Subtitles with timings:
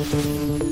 [0.00, 0.62] tal?
[0.62, 0.71] ¿Cómo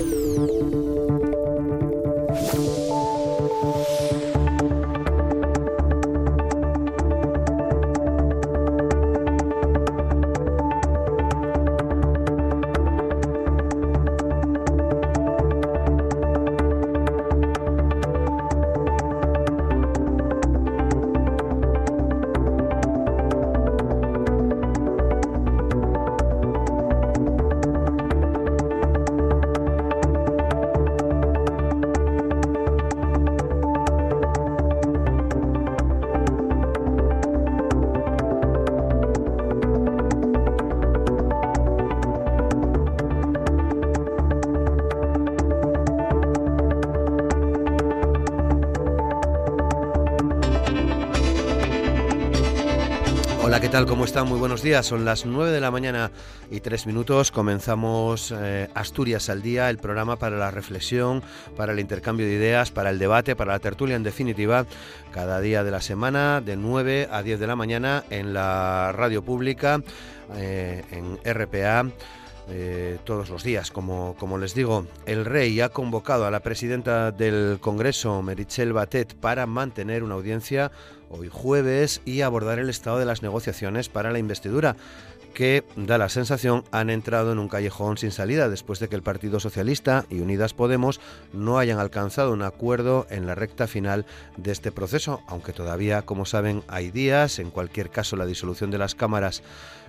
[54.10, 54.28] están?
[54.28, 54.86] Muy buenos días.
[54.86, 56.10] Son las 9 de la mañana
[56.50, 57.30] y 3 minutos.
[57.30, 61.22] Comenzamos eh, Asturias al día, el programa para la reflexión,
[61.56, 64.66] para el intercambio de ideas, para el debate, para la tertulia en definitiva,
[65.12, 69.22] cada día de la semana, de 9 a 10 de la mañana en la radio
[69.22, 69.80] pública,
[70.34, 71.86] eh, en RPA.
[72.52, 73.70] Eh, todos los días.
[73.70, 79.46] Como, les digo, el rey ha convocado a la presidenta del Congreso, Merichel Batet, para
[79.46, 80.72] mantener una audiencia
[81.10, 84.74] hoy jueves y abordar el estado de las negociaciones para la investidura
[85.34, 89.02] que da la sensación han entrado en un callejón sin salida después de que el
[89.02, 91.00] Partido Socialista y Unidas Podemos
[91.32, 94.06] no hayan alcanzado un acuerdo en la recta final
[94.36, 98.78] de este proceso, aunque todavía, como saben, hay días, en cualquier caso la disolución de
[98.78, 99.42] las cámaras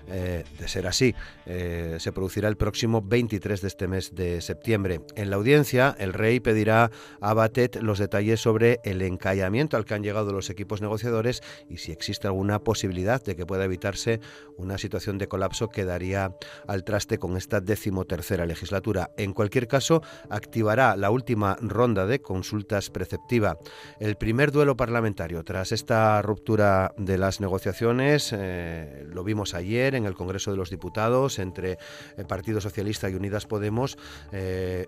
[0.07, 5.01] eh, de ser así, eh, se producirá el próximo 23 de este mes de septiembre.
[5.15, 9.93] En la audiencia, el rey pedirá a Batet los detalles sobre el encallamiento al que
[9.93, 14.19] han llegado los equipos negociadores y si existe alguna posibilidad de que pueda evitarse
[14.57, 16.35] una situación de colapso que daría
[16.67, 19.11] al traste con esta decimotercera legislatura.
[19.17, 23.57] En cualquier caso, activará la última ronda de consultas preceptiva.
[23.99, 30.05] El primer duelo parlamentario tras esta ruptura de las negociaciones, eh, lo vimos ayer, en
[30.05, 31.77] el Congreso de los Diputados entre
[32.17, 33.97] el Partido Socialista y Unidas Podemos,
[34.31, 34.85] eh,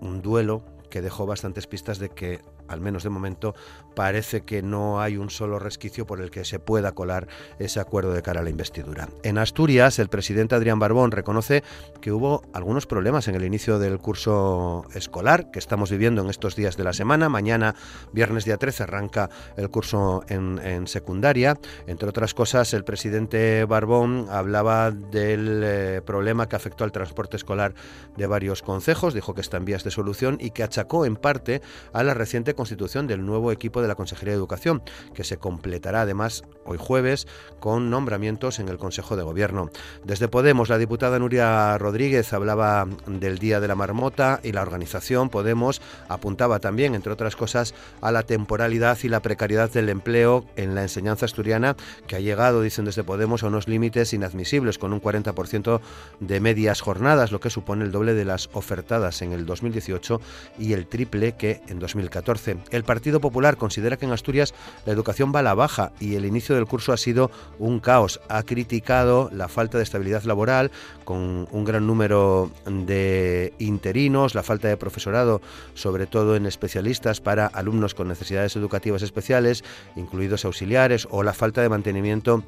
[0.00, 3.54] un duelo que dejó bastantes pistas de que al menos de momento,
[3.94, 8.12] parece que no hay un solo resquicio por el que se pueda colar ese acuerdo
[8.12, 9.08] de cara a la investidura.
[9.22, 11.62] En Asturias, el presidente Adrián Barbón reconoce
[12.00, 16.56] que hubo algunos problemas en el inicio del curso escolar que estamos viviendo en estos
[16.56, 17.28] días de la semana.
[17.28, 17.74] Mañana,
[18.12, 21.58] viernes día 13, arranca el curso en, secundaria.
[21.86, 27.74] Entre otras cosas, el presidente Barbón hablaba del eh, problema que afectó al transporte escolar
[28.16, 31.60] de varios concejos, dijo que está en vías de solución y que achacó en parte
[31.92, 34.82] a la reciente constitución del nuevo equipo de la Consejería de Educación,
[35.14, 37.26] que se completará además hoy jueves
[37.58, 39.70] con nombramientos en el Consejo de Gobierno.
[40.04, 45.30] Desde Podemos, la diputada Nuria Rodríguez hablaba del Día de la Marmota y la organización
[45.30, 50.74] Podemos apuntaba también, entre otras cosas, a la temporalidad y la precariedad del empleo en
[50.74, 55.00] la enseñanza asturiana, que ha llegado, dicen desde Podemos, a unos límites inadmisibles, con un
[55.00, 55.80] 40%
[56.20, 60.20] de medias jornadas, lo que supone el doble de las ofertadas en el 2018
[60.58, 62.49] y el triple que en 2014.
[62.70, 64.54] El Partido Popular considera que en Asturias
[64.86, 68.20] la educación va a la baja y el inicio del curso ha sido un caos.
[68.28, 70.70] Ha criticado la falta de estabilidad laboral
[71.04, 75.40] con un gran número de interinos, la falta de profesorado,
[75.74, 79.64] sobre todo en especialistas para alumnos con necesidades educativas especiales,
[79.96, 82.42] incluidos auxiliares, o la falta de mantenimiento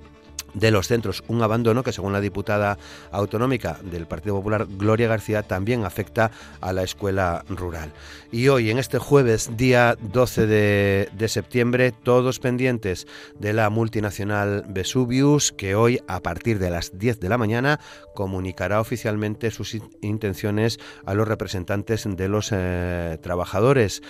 [0.54, 2.78] de los centros, un abandono que según la diputada
[3.10, 6.30] autonómica del Partido Popular, Gloria García, también afecta
[6.60, 7.92] a la escuela rural.
[8.30, 13.06] Y hoy, en este jueves, día 12 de, septiembre, todos pendientes
[13.38, 17.80] de la multinacional Vesuvius, que hoy, a partir de las 10 de la mañana,
[18.14, 24.02] comunicará oficialmente sus intenciones a los representantes de los eh, trabajadores.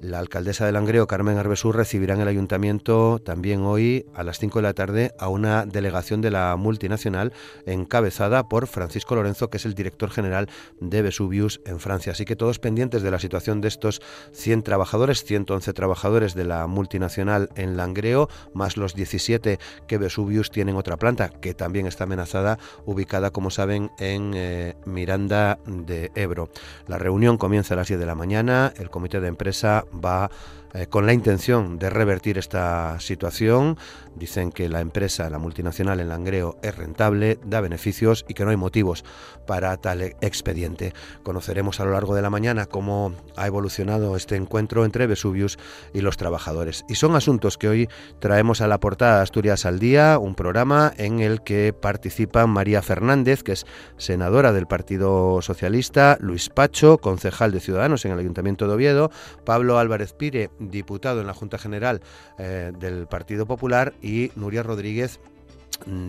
[0.00, 4.60] La alcaldesa de Langreo, Carmen Arbesú, recibirá en el ayuntamiento también hoy a las 5
[4.60, 7.32] de la tarde a una delegación de la multinacional
[7.66, 10.48] encabezada por Francisco Lorenzo, que es el director general
[10.80, 12.12] de Vesuvius en Francia.
[12.12, 14.00] Así que todos pendientes de la situación de estos
[14.30, 19.58] 100 trabajadores, 111 trabajadores de la multinacional en Langreo, más los 17
[19.88, 25.58] que Vesuvius tienen otra planta, que también está amenazada, ubicada, como saben, en eh, Miranda
[25.66, 26.50] de Ebro.
[26.86, 30.30] La reunión comienza a las 10 de la mañana, el comité de empresa va
[30.74, 33.78] eh, con la intención de revertir esta situación.
[34.18, 38.50] Dicen que la empresa, la multinacional en Langreo, es rentable, da beneficios y que no
[38.50, 39.04] hay motivos
[39.46, 40.92] para tal expediente.
[41.22, 45.58] Conoceremos a lo largo de la mañana cómo ha evolucionado este encuentro entre Vesuvius
[45.92, 46.84] y los trabajadores.
[46.88, 47.88] Y son asuntos que hoy
[48.18, 52.82] traemos a la portada de Asturias al Día, un programa en el que participan María
[52.82, 53.66] Fernández, que es
[53.96, 59.10] senadora del Partido Socialista, Luis Pacho, concejal de Ciudadanos en el Ayuntamiento de Oviedo,
[59.44, 62.00] Pablo Álvarez Pire, diputado en la Junta General
[62.38, 63.94] eh, del Partido Popular,
[64.36, 65.20] Nuria Rodríguez,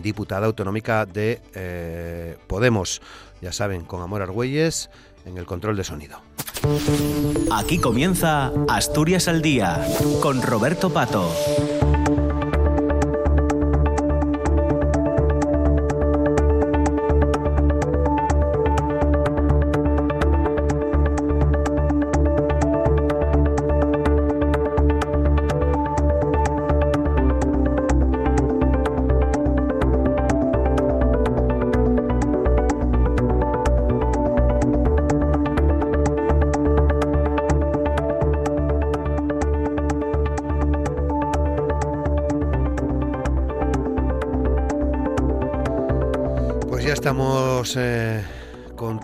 [0.02, 3.00] diputada autonómica de eh, Podemos.
[3.40, 4.90] Ya saben, con Amor Argüelles
[5.24, 6.20] en el control de sonido.
[7.52, 9.86] Aquí comienza Asturias al Día
[10.20, 11.30] con Roberto Pato.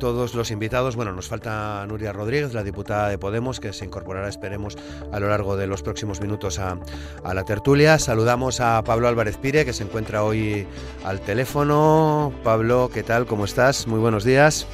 [0.07, 0.95] Todos los invitados.
[0.95, 4.79] Bueno, nos falta Nuria Rodríguez, la diputada de Podemos, que se incorporará, esperemos,
[5.11, 6.79] a lo largo de los próximos minutos a,
[7.25, 7.99] a la tertulia.
[7.99, 10.65] Saludamos a Pablo Álvarez Pire, que se encuentra hoy
[11.05, 12.33] al teléfono.
[12.45, 13.27] Pablo, ¿qué tal?
[13.27, 13.89] ¿Cómo estás?
[13.89, 14.69] Muy buenos días.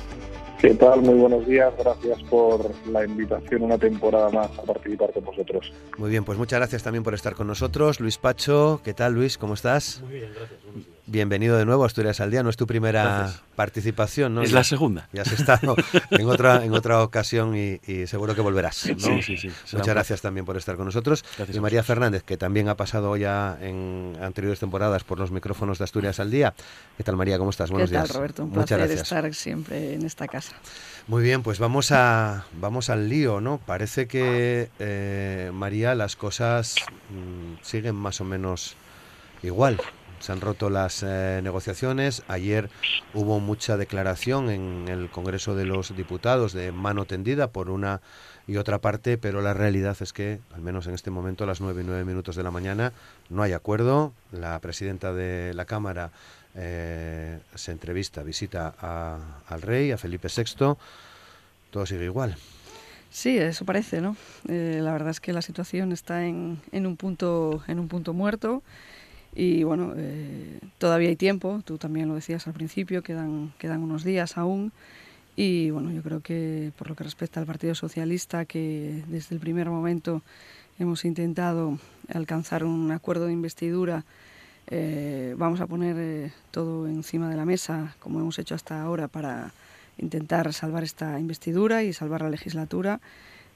[0.60, 1.00] ¿Qué tal?
[1.00, 1.72] Muy buenos días.
[1.78, 5.72] Gracias por la invitación una temporada más a participar con vosotros.
[5.96, 8.00] Muy bien, pues muchas gracias también por estar con nosotros.
[8.00, 9.38] Luis Pacho, ¿qué tal Luis?
[9.38, 10.02] ¿Cómo estás?
[10.02, 10.60] Muy bien, gracias.
[11.06, 12.44] Bienvenido de nuevo a Asturias al Día.
[12.44, 14.42] No es tu primera participación, ¿no?
[14.42, 15.08] Es la segunda.
[15.12, 15.74] Ya has estado
[16.10, 18.76] en otra, en otra ocasión y, seguro que volverás.
[18.76, 19.50] Sí, sí, sí.
[19.72, 21.24] Muchas gracias también por estar con nosotros.
[21.52, 25.84] y María Fernández, que también ha pasado ya en anteriores temporadas por los micrófonos de
[25.84, 26.54] Asturias al Día.
[26.96, 27.36] ¿Qué tal, María?
[27.36, 27.70] ¿Cómo estás?
[27.70, 28.44] Buenos ¿Qué tal, Roberto?
[28.44, 30.54] Un Muchas placer estar siempre en esta casa.
[31.08, 33.58] Muy bien, pues vamos a vamos al lío, ¿no?
[33.58, 36.76] Parece que eh, María las cosas
[37.10, 38.76] mm, siguen más o menos
[39.42, 39.80] igual.
[40.22, 42.22] Se han roto las eh, negociaciones.
[42.28, 42.70] Ayer
[43.12, 48.00] hubo mucha declaración en el Congreso de los Diputados de mano tendida por una
[48.46, 51.60] y otra parte, pero la realidad es que, al menos en este momento, a las
[51.60, 52.92] nueve y nueve minutos de la mañana,
[53.30, 54.12] no hay acuerdo.
[54.30, 56.12] La presidenta de la Cámara
[56.54, 58.74] eh, se entrevista, visita
[59.48, 60.76] al rey, a Felipe VI.
[61.72, 62.36] Todo sigue igual.
[63.10, 64.16] Sí, eso parece, ¿no?
[64.48, 68.12] Eh, la verdad es que la situación está en, en, un punto en un punto
[68.12, 68.62] muerto.
[69.34, 74.04] Y bueno, eh, todavía hay tiempo, tú también lo decías al principio, quedan, quedan unos
[74.04, 74.72] días aún.
[75.36, 79.40] Y bueno, yo creo que por lo que respecta al Partido Socialista, que desde el
[79.40, 80.22] primer momento
[80.78, 81.78] hemos intentado
[82.12, 84.04] alcanzar un acuerdo de investidura,
[84.68, 89.08] eh, vamos a poner eh, todo encima de la mesa, como hemos hecho hasta ahora,
[89.08, 89.52] para
[89.98, 93.00] intentar salvar esta investidura y salvar la legislatura.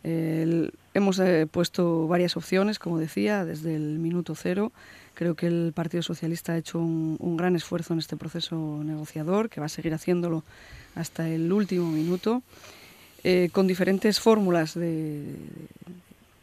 [0.03, 1.21] Hemos
[1.51, 4.73] puesto varias opciones, como decía, desde el minuto cero.
[5.17, 9.61] Creo que el Partido Socialista ha hecho un, gran esfuerzo en este proceso negociador, que
[9.61, 10.45] va a seguir haciéndolo
[10.95, 12.43] hasta el último minuto,
[13.25, 15.25] eh, con diferentes fórmulas de,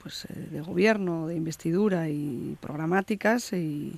[0.02, 3.54] pues, eh, de gobierno, de investidura y programáticas.
[3.54, 3.94] Y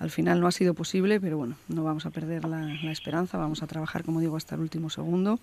[0.00, 3.62] al final no ha sido posible, pero bueno, no vamos a perder la esperanza, vamos
[3.62, 5.38] a trabajar, como digo, hasta el último segundo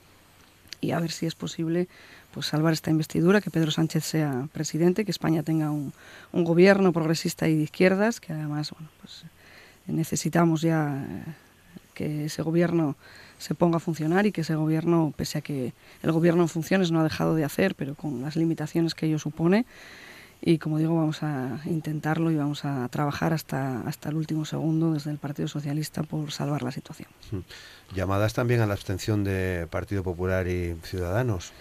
[0.84, 1.88] y a ver si es posible
[2.34, 5.94] pues salvar esta investidura, que Pedro Sánchez sea presidente, que España tenga un,
[6.34, 9.24] gobierno progresista y de izquierdas, que además pues,
[9.88, 11.24] necesitamos ya eh,
[11.94, 12.96] que ese gobierno
[13.38, 16.92] se ponga a funcionar y que ese gobierno, pese a que el gobierno en funciones
[16.92, 19.66] no ha dejado de hacer, pero con las limitaciones que ello supone,
[20.46, 24.94] y como digo, vamos a intentarlo y vamos a trabajar hasta, hasta el último segundo
[24.94, 27.08] desde el Partido Socialista por salvar la situación.
[27.32, 27.40] Hmm.
[27.96, 31.54] Llamadas también a la abstención de Partido Popular y Ciudadanos.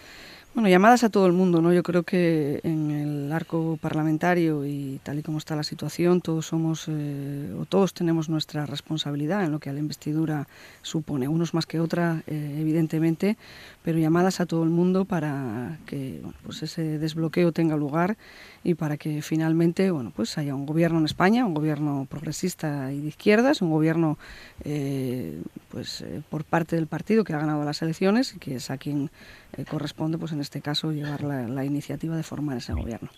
[0.54, 1.72] Bueno, llamadas a todo el mundo, ¿no?
[1.72, 6.44] Yo creo que en el arco parlamentario y tal y como está la situación, todos
[6.44, 10.46] somos eh, o todos tenemos nuestra responsabilidad en lo que a la investidura
[10.82, 13.38] supone, unos más que otra, eh, evidentemente,
[13.82, 18.18] pero llamadas a todo el mundo para que bueno, pues ese desbloqueo tenga lugar
[18.62, 23.00] y para que finalmente bueno, pues haya un gobierno en España, un gobierno progresista y
[23.00, 24.18] de izquierdas, un gobierno
[24.64, 25.40] eh,
[25.70, 29.10] pues por parte del partido que ha ganado las elecciones y que es a quien
[29.56, 33.10] eh, corresponde, pues en este caso, llevar la, iniciativa de formar ese gobierno.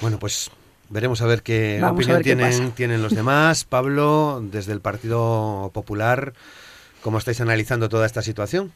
[0.00, 0.50] Bueno, pues
[0.90, 3.64] veremos a ver qué opinión tienen, tienen los demás.
[3.68, 6.32] Pablo, desde el Partido Popular,
[7.02, 8.72] ¿cómo estáis analizando toda esta situación?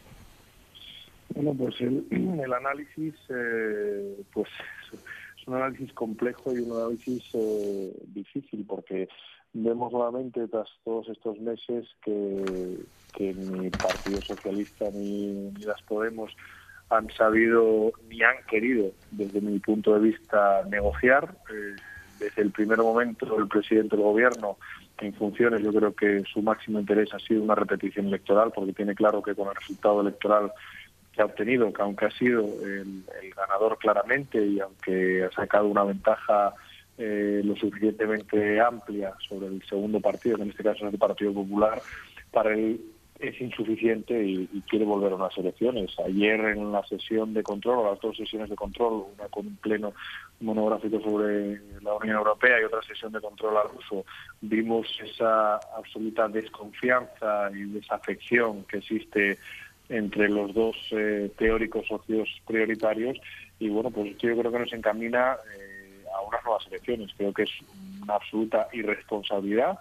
[1.35, 2.05] Bueno, pues el,
[2.55, 4.49] análisis, eh, pues
[5.47, 9.09] un análisis complejo y un análisis eh, difícil porque
[9.53, 12.79] vemos nuevamente tras todos estos meses que,
[13.13, 16.33] que ni Partido Socialista ni, ni las Podemos
[16.91, 21.37] han sabido ni han querido, desde mi punto de vista, negociar.
[21.53, 21.77] Eh,
[22.19, 24.57] desde el primer momento, el presidente del gobierno
[24.99, 28.95] en funciones, yo creo que su máximo interés ha sido una repetición electoral, porque tiene
[28.95, 30.53] claro que con el resultado electoral
[31.13, 35.85] que ha obtenido, que aunque ha sido el, ganador claramente y aunque ha sacado una
[35.85, 36.55] ventaja
[36.97, 41.35] eh, lo suficientemente amplia sobre el segundo partido, que en este caso es el Partido
[41.35, 41.83] Popular,
[42.31, 42.81] para él
[43.19, 45.95] es insuficiente y, quiere volver a unas elecciones.
[46.05, 49.93] Ayer en la sesión de control, las dos sesiones de control, una con un pleno
[50.41, 54.05] monográfico sobre la Unión Europea y otra sesión de control al uso,
[54.41, 59.39] vimos esa absoluta desconfianza y desafección que existe
[59.89, 63.19] entre los dos eh, teóricos socios prioritarios
[63.59, 67.11] y bueno, pues yo creo que nos encamina eh, a unas nuevas elecciones.
[67.17, 67.51] Creo que es
[68.03, 69.79] una absoluta irresponsabilidad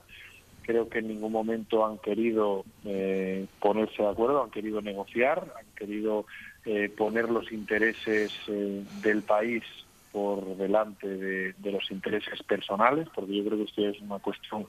[0.65, 5.75] creo que en ningún momento han querido eh, ponerse de acuerdo, han querido negociar, han
[5.75, 6.25] querido
[6.65, 9.63] eh, poner los intereses eh, del país
[10.11, 14.65] por delante de, los intereses personales, porque yo creo que esto es una cuestión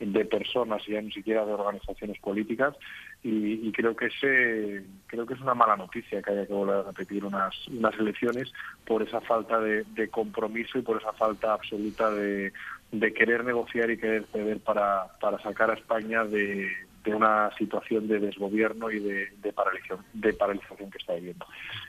[0.00, 2.74] de personas y ya ni siquiera de organizaciones políticas
[3.22, 6.82] y, creo que ese creo que es una mala noticia que haya que volver a
[6.82, 8.52] repetir unas unas elecciones
[8.84, 12.52] por esa falta de compromiso y por esa falta absoluta de,
[12.92, 16.70] de querer negociar y querer ceder para, para sacar a España de,
[17.04, 21.46] de una situación de desgobierno y de, de, paralización, de paralización que está viviendo.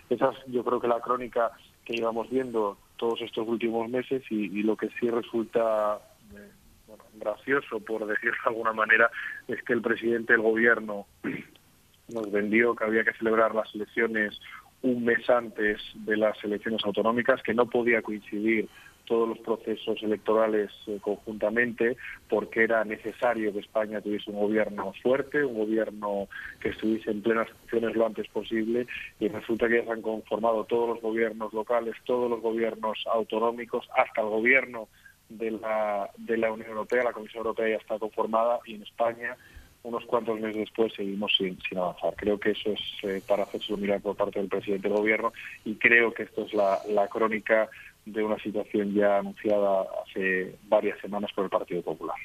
[0.10, 1.52] Esa es yo creo que la crónica
[1.86, 6.00] que íbamos viendo todos estos últimos meses y, lo que sí resulta
[6.34, 6.52] eh,
[7.16, 9.12] gracioso, por decirlo de alguna manera,
[9.48, 11.06] es que el presidente del gobierno
[12.08, 14.40] nos vendió que había que celebrar las elecciones
[14.84, 18.68] un mes antes de las elecciones autonómicas, que no podía coincidir
[19.06, 21.98] todos los procesos electorales eh, conjuntamente
[22.30, 26.28] porque era necesario que España tuviese un gobierno fuerte, un gobierno
[26.60, 28.88] que estuviese en plenas funciones lo antes posible
[29.20, 33.88] y resulta que ya se han conformado todos los gobiernos locales, todos los gobiernos autonómicos,
[33.96, 34.88] hasta el gobierno
[35.30, 39.36] de la, de la Unión Europea, la Comisión Europea ya está conformada y en España
[39.84, 42.14] unos cuantos meses después seguimos sin, sin avanzar.
[42.16, 45.34] Creo que eso es eh, para hacerse mirar por parte del presidente del gobierno
[45.66, 47.70] y creo que esto es la, la crónica
[48.06, 52.16] de una situación ya anunciada hace varias semanas por el Partido Popular.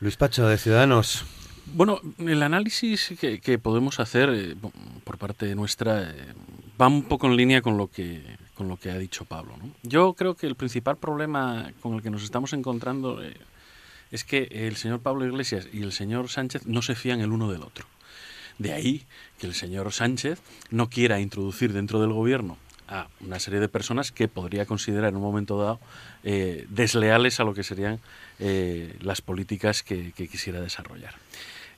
[0.00, 1.24] Luis Pacho, de Ciudadanos.
[1.66, 4.56] Bueno, el análisis que, podemos hacer eh,
[5.04, 6.34] por parte nuestra eh,
[6.80, 8.20] va un poco en línea con lo que
[8.54, 9.54] con lo que ha dicho Pablo.
[9.82, 13.34] Yo creo que el principal problema con el que nos estamos encontrando eh,
[14.10, 17.50] es que el señor Pablo Iglesias y el señor Sánchez no se fían el uno
[17.50, 17.86] del otro.
[18.58, 19.06] De ahí
[19.38, 22.58] que el señor Sánchez no quiera introducir dentro del gobierno
[22.92, 25.80] a una serie de personas que podría considerar en un momento dado
[26.24, 28.00] eh, desleales a lo que serían
[28.38, 31.14] eh, las políticas que, quisiera desarrollar.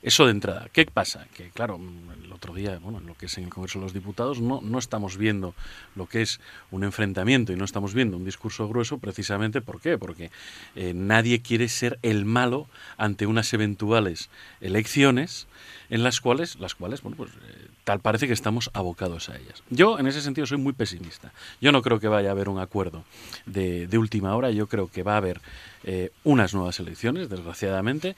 [0.01, 0.67] Eso de entrada.
[0.71, 1.25] ¿Qué pasa?
[1.33, 1.79] Que claro,
[2.23, 4.61] el otro día, bueno, en lo que es en el Congreso de los Diputados, no,
[4.61, 5.55] no estamos viendo
[5.95, 9.97] lo que es un enfrentamiento y no estamos viendo un discurso grueso precisamente ¿por qué?
[9.97, 10.29] Porque
[10.75, 12.67] eh, nadie quiere ser el malo
[12.97, 14.29] ante unas eventuales
[14.61, 15.47] elecciones
[15.89, 17.31] en las cuales, las cuales, bueno, pues
[17.85, 19.63] tal parece que estamos abocados a ellas.
[19.69, 21.31] Yo, en ese sentido, soy muy pesimista.
[21.61, 23.05] Yo no creo que vaya a haber un acuerdo
[23.45, 24.51] de, última hora.
[24.51, 25.39] Yo creo que va a haber
[25.83, 28.15] eh, unas nuevas elecciones, desgraciadamente,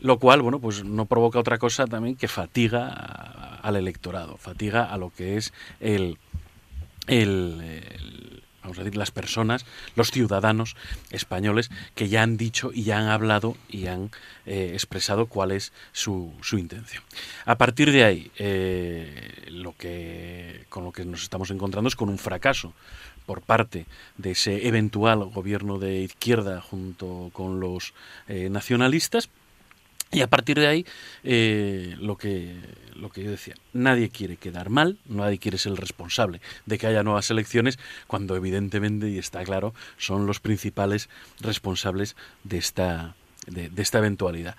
[0.00, 4.96] lo cual, bueno, pues no provoca otra cosa también que fatiga al electorado, fatiga a
[4.96, 6.16] lo que es el,
[7.08, 9.64] el vamos a decir, las personas,
[9.96, 10.76] los ciudadanos
[11.10, 14.10] españoles que ya han dicho y ya han hablado y han
[14.44, 17.02] eh, expresado cuál es su, su, intención.
[17.46, 22.10] A partir de ahí, eh, lo que, con lo que nos estamos encontrando es con
[22.10, 22.74] un fracaso
[23.24, 23.86] por parte
[24.18, 27.94] de ese eventual gobierno de izquierda junto con los
[28.28, 29.30] eh, nacionalistas,
[30.10, 30.86] y a partir de ahí,
[32.00, 32.56] lo, que,
[32.98, 36.86] lo que yo decía, nadie quiere quedar mal, nadie quiere ser el responsable de que
[36.86, 41.08] haya nuevas elecciones, cuando evidentemente, y está claro, son los principales
[41.40, 43.14] responsables de esta,
[43.46, 44.56] de, esta eventualidad.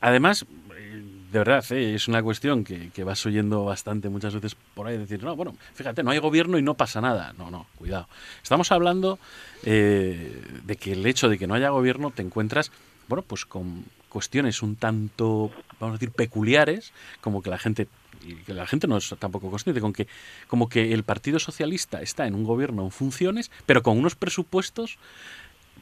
[0.00, 0.46] Además,
[0.76, 4.86] eh, de verdad, eh, es una cuestión que, que, vas oyendo bastante muchas veces por
[4.86, 7.34] ahí, decir, no, bueno, fíjate, no hay gobierno y no pasa nada.
[7.36, 8.08] No, no, cuidado.
[8.42, 9.18] Estamos hablando
[9.62, 12.72] de que el hecho de que no haya gobierno te encuentras,
[13.08, 15.50] bueno, pues con cuestiones un tanto,
[15.80, 17.88] vamos a decir, peculiares, como que la gente
[18.22, 20.06] y que la gente no es tampoco consciente con que
[20.46, 24.98] como que el Partido Socialista está en un gobierno en funciones, pero con unos presupuestos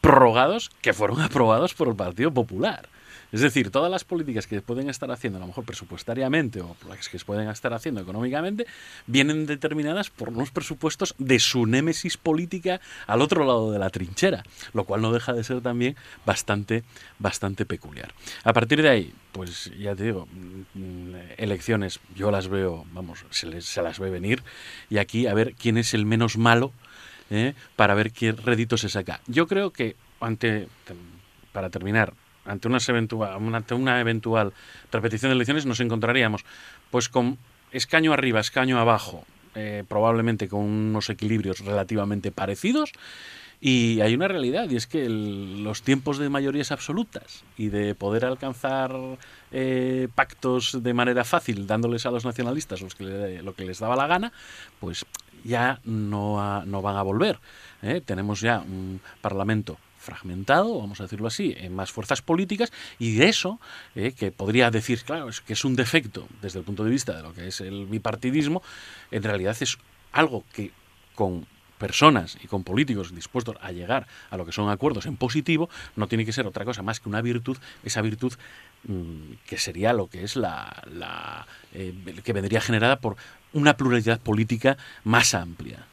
[0.00, 2.88] prorrogados que fueron aprobados por el Partido Popular.
[3.30, 7.08] Es decir, todas las políticas que pueden estar haciendo, a lo mejor presupuestariamente o las
[7.08, 8.66] que pueden estar haciendo económicamente,
[9.06, 14.44] vienen determinadas por unos presupuestos de su némesis política al otro lado de la trinchera,
[14.72, 16.84] lo cual no deja de ser también bastante,
[17.18, 18.14] bastante peculiar.
[18.44, 20.26] A partir de ahí, pues ya te digo,
[20.74, 24.42] mm, elecciones, yo las veo, vamos, se, se las ve venir,
[24.88, 26.72] y aquí a ver quién es el menos malo
[27.30, 27.54] ¿eh?
[27.76, 29.20] para ver qué rédito se saca.
[29.26, 30.68] Yo creo que ante,
[31.52, 32.14] para terminar,
[32.48, 33.36] ante una, eventual,
[33.72, 34.52] una eventual
[34.90, 36.44] repetición de elecciones nos encontraríamos
[36.90, 37.38] pues con
[37.72, 39.24] escaño arriba, escaño abajo,
[39.54, 42.92] eh, probablemente con unos equilibrios relativamente parecidos.
[43.60, 48.24] Y hay una realidad, y es que los tiempos de mayorías absolutas y de poder
[48.24, 48.94] alcanzar
[49.50, 53.96] eh, pactos de manera fácil, dándoles a los nacionalistas los que lo que les daba
[53.96, 54.32] la gana,
[54.78, 55.04] pues
[55.42, 57.40] ya no, no van a volver.
[57.82, 58.00] ¿eh?
[58.04, 59.76] Tenemos ya un parlamento
[60.08, 63.60] fragmentado, vamos a decirlo así, en más fuerzas políticas, y de eso,
[63.94, 67.14] eh, que podría decir, claro, es que es un defecto desde el punto de vista
[67.14, 68.62] de lo que es el bipartidismo,
[69.10, 69.76] en realidad es
[70.12, 70.72] algo que
[71.14, 71.46] con
[71.76, 76.08] personas y con políticos dispuestos a llegar a lo que son acuerdos en positivo, no
[76.08, 78.32] tiene que ser otra cosa más que una virtud, esa virtud
[78.84, 83.16] mm, que sería lo que es la, la eh, que vendría generada por
[83.52, 85.86] una pluralidad política más amplia.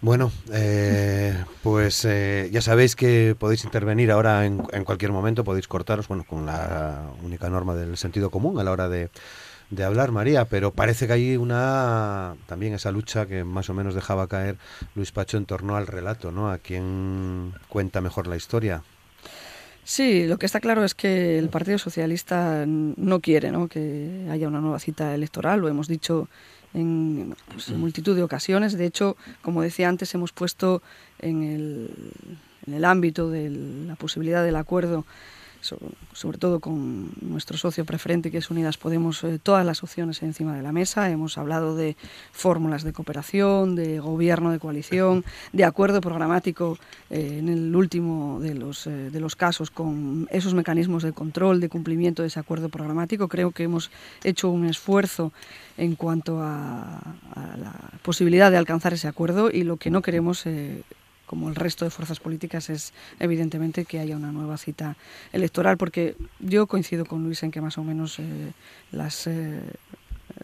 [0.00, 6.08] Bueno, eh, pues eh, ya sabéis que podéis intervenir ahora en, cualquier momento, podéis cortaros,
[6.08, 9.10] bueno, con la única norma del sentido común a la hora de,
[9.70, 13.94] de hablar, María, pero parece que hay una también esa lucha que más o menos
[13.94, 14.56] dejaba caer
[14.94, 16.50] Luis Pacho en torno al relato, ¿no?
[16.50, 18.82] A quién cuenta mejor la historia.
[19.88, 23.68] Sí, lo que está claro es que el Partido Socialista no quiere ¿no?
[23.68, 26.28] que haya una nueva cita electoral, lo hemos dicho
[26.74, 28.76] en, pues, multitud de ocasiones.
[28.76, 30.82] De hecho, como decía antes, hemos puesto
[31.20, 31.90] en el,
[32.66, 35.06] en el ámbito de la posibilidad del acuerdo
[35.60, 40.56] sobre todo con nuestro socio preferente que es Unidas Podemos, eh, todas las opciones encima
[40.56, 41.10] de la mesa.
[41.10, 41.96] Hemos hablado de
[42.32, 46.78] fórmulas de cooperación, de gobierno de coalición, de acuerdo programático
[47.10, 51.60] eh, en el último de los, eh, de los casos con esos mecanismos de control,
[51.60, 53.28] de cumplimiento de ese acuerdo programático.
[53.28, 53.90] Creo que hemos
[54.24, 55.32] hecho un esfuerzo
[55.76, 57.00] en cuanto a,
[57.34, 57.72] la
[58.02, 60.44] posibilidad de alcanzar ese acuerdo y lo que no queremos
[61.28, 64.96] como el resto de fuerzas políticas, es evidentemente que haya una nueva cita
[65.32, 68.52] electoral, porque yo coincido con Luis en que más o menos eh,
[68.90, 69.60] las, eh,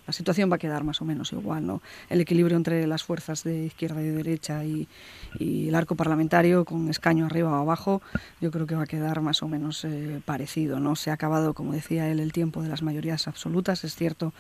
[0.07, 1.83] la situación va a quedar más o menos igual, ¿no?
[2.11, 4.87] El equilibrio entre las fuerzas de izquierda y de derecha y,
[5.41, 8.03] el arco parlamentario con escaño arriba o abajo,
[8.41, 10.95] yo creo que va a quedar más o menos eh, parecido, ¿no?
[10.95, 14.33] Se ha acabado, como decía él, el tiempo de las mayorías absolutas, es cierto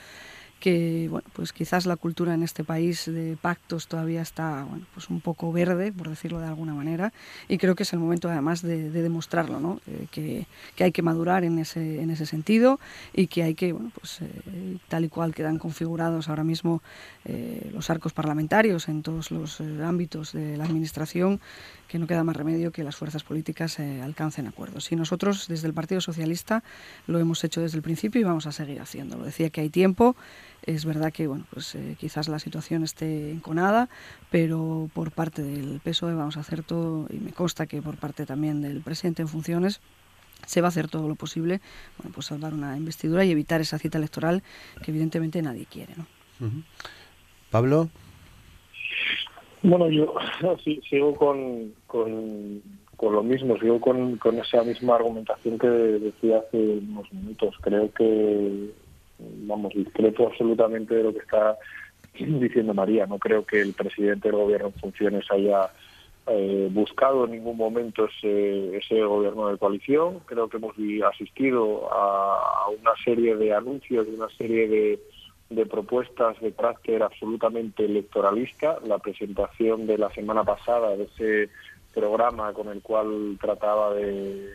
[0.64, 5.10] que bueno, pues quizás la cultura en este país de pactos todavía está bueno, pues
[5.10, 7.12] un poco verde, por decirlo de alguna manera,
[7.48, 9.82] y creo que es el momento además de, demostrarlo, ¿no?
[9.86, 12.80] Eh, que, que, hay que madurar en ese, en ese sentido
[13.12, 16.82] y que hay que, bueno, pues eh, tal y cual quedan configurados ahora mismo
[17.26, 21.42] eh, los arcos parlamentarios en todos los ámbitos de la administración,
[21.88, 24.90] que no queda más remedio que las fuerzas políticas alcancen acuerdos.
[24.90, 26.64] Y nosotros desde el Partido Socialista
[27.06, 29.24] lo hemos hecho desde el principio y vamos a seguir haciéndolo.
[29.24, 30.16] Decía que hay tiempo,
[30.66, 33.88] es verdad que bueno, pues, eh, quizás la situación esté enconada,
[34.30, 38.26] pero por parte del PSOE vamos a hacer todo, y me consta que por parte
[38.26, 39.80] también del presidente en funciones,
[40.46, 41.60] se va a hacer todo lo posible
[41.96, 44.42] bueno, pues salvar una investidura y evitar esa cita electoral
[44.82, 45.94] que evidentemente nadie quiere.
[45.96, 46.04] ¿no?
[47.50, 47.88] Pablo.
[49.62, 50.14] Bueno, yo
[50.62, 52.60] sí, sigo con, con,
[53.00, 57.54] lo mismo, sigo con, con esa misma argumentación que decía hace unos minutos.
[57.62, 58.70] Creo que
[59.46, 61.56] vamos, discrepo absolutamente de lo que está
[62.18, 63.06] diciendo María.
[63.06, 65.70] No creo que el presidente del gobierno en funciones haya
[66.26, 70.20] eh, buscado en ningún momento ese, ese gobierno de coalición.
[70.26, 70.74] Creo que hemos
[71.12, 75.00] asistido a, una serie de anuncios una serie de,
[75.50, 78.78] de propuestas de carácter absolutamente electoralista.
[78.86, 81.50] La presentación de la semana pasada de ese
[81.92, 84.48] programa con el cual trataba de,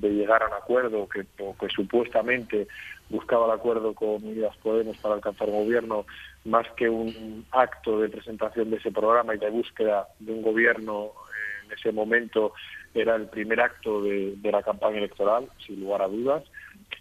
[0.00, 1.26] de llegar a un acuerdo que,
[1.68, 2.66] supuestamente
[3.08, 6.06] buscaba el acuerdo con Unidas Podemos para alcanzar gobierno,
[6.44, 11.06] más que un acto de presentación de ese programa y de búsqueda de un gobierno
[11.06, 12.52] eh, en ese momento,
[12.94, 16.42] era el primer acto de, la campaña electoral, sin lugar a dudas.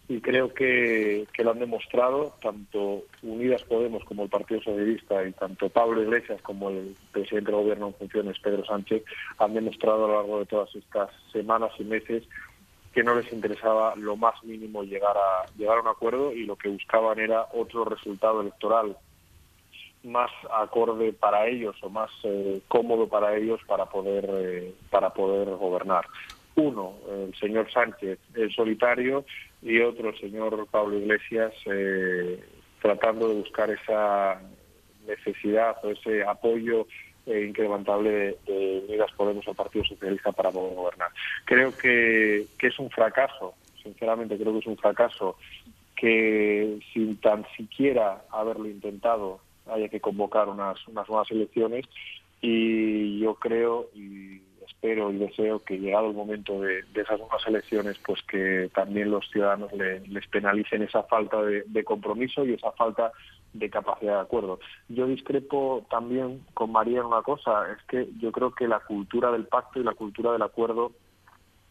[0.08, 5.70] Y creo que, lo han demostrado tanto Unidas Podemos como el Partido Socialista y tanto
[5.70, 9.04] Pablo Iglesias como el presidente del Gobierno en funciones, Pedro Sánchez,
[9.38, 12.24] han demostrado a lo largo de todas estas semanas y meses
[12.94, 16.56] que no les interesaba lo más mínimo llegar a llegar a un acuerdo y lo
[16.56, 18.98] que buscaban era otro resultado electoral
[20.04, 25.50] más acorde para ellos o más eh, cómodo para ellos para poder eh, para poder
[25.56, 26.06] gobernar.
[26.56, 29.24] Uno, el señor Sánchez, el solitario,
[29.62, 32.44] y otro, el señor Pablo Iglesias, eh,
[32.82, 34.42] tratando de buscar esa
[35.08, 36.88] necesidad o ese apoyo
[37.26, 41.10] eh, incrementable de, Unidas Podemos al Partido Socialista para poder gobernar.
[41.46, 43.54] Creo que, es un fracaso,
[43.84, 45.38] sinceramente creo que es un fracaso
[45.96, 51.86] que sin tan siquiera haberlo intentado haya que convocar unas, unas nuevas elecciones
[52.42, 58.00] y yo creo y espero y deseo que llegado el momento de, esas nuevas elecciones
[58.04, 63.12] pues que también los ciudadanos les penalicen esa falta de, de compromiso y esa falta
[63.54, 64.60] de capacidad de acuerdo.
[64.90, 69.32] Yo discrepo también con María en una cosa, es que yo creo que la cultura
[69.32, 70.92] del pacto y la cultura del acuerdo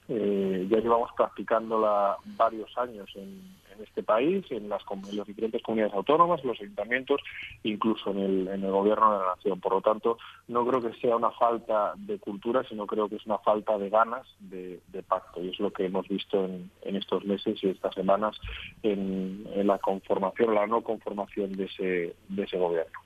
[0.09, 6.45] eh, ya llevamos practicándola varios años en, este país, en las, las diferentes comunidades autónomas,
[6.45, 7.21] los ayuntamientos,
[7.63, 9.61] incluso en el, en el gobierno de la nación.
[9.61, 13.27] Por lo tanto, no creo que sea una falta de cultura, sino creo que es
[13.27, 15.43] una falta de ganas de, pacto.
[15.43, 18.39] Y es lo que hemos visto en, estos meses y estas semanas
[18.83, 22.99] en, en la conformación la no conformación de ese, de ese gobierno.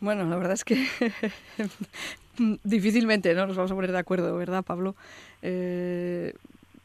[0.00, 0.74] Bueno, la verdad es que
[2.64, 3.46] difícilmente ¿no?
[3.46, 4.96] nos vamos a poner de acuerdo, ¿verdad, Pablo?
[5.42, 6.34] Eh,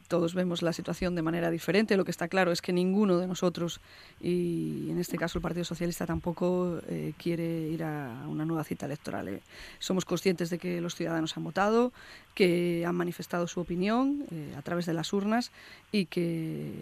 [0.08, 1.96] todos vemos la situación de manera diferente.
[1.96, 3.80] Lo que está claro es que ninguno de nosotros,
[4.20, 8.86] y en este caso el Partido Socialista tampoco, eh, quiere ir a una nueva cita
[8.86, 9.28] electoral.
[9.28, 9.42] ¿eh?
[9.78, 11.92] Somos conscientes de que los ciudadanos han votado,
[12.34, 15.52] que han manifestado su opinión eh, a través de las urnas
[15.92, 16.72] y que,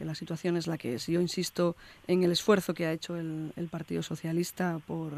[0.00, 1.06] la situación es la que es.
[1.06, 5.14] Yo insisto en el esfuerzo que ha hecho el, el Partido Socialista por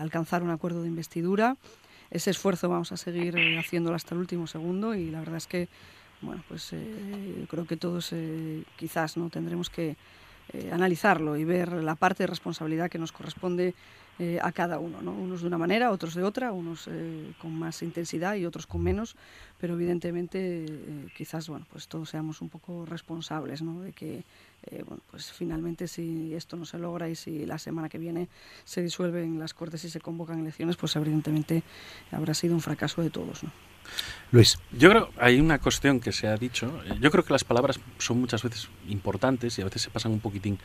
[0.00, 1.56] alcanzar un acuerdo de investidura.
[2.10, 5.68] Ese esfuerzo vamos a seguir haciéndolo hasta el último segundo y la verdad es que
[6.20, 9.96] bueno, pues eh, creo que todos eh, quizás no tendremos que
[10.52, 13.74] eh, analizarlo y ver la parte de responsabilidad que nos corresponde
[14.18, 15.12] eh, a cada uno, ¿no?
[15.12, 16.88] unos de una manera, otros de otra, unos
[17.38, 19.14] con más intensidad y otros con menos,
[19.58, 20.64] pero evidentemente
[21.14, 24.24] quizás bueno, pues todos seamos un poco responsables de que
[24.86, 28.28] bueno, pues finalmente si esto no se logra y si la semana que viene
[28.64, 31.62] se disuelven las Cortes y se convocan elecciones, pues evidentemente
[32.10, 33.42] habrá sido un fracaso de todos.
[34.32, 34.58] Luis.
[34.72, 38.20] Yo creo, hay una cuestión que se ha dicho, yo creo que las palabras son
[38.20, 40.58] muchas veces importantes y a veces se pasan un poquitín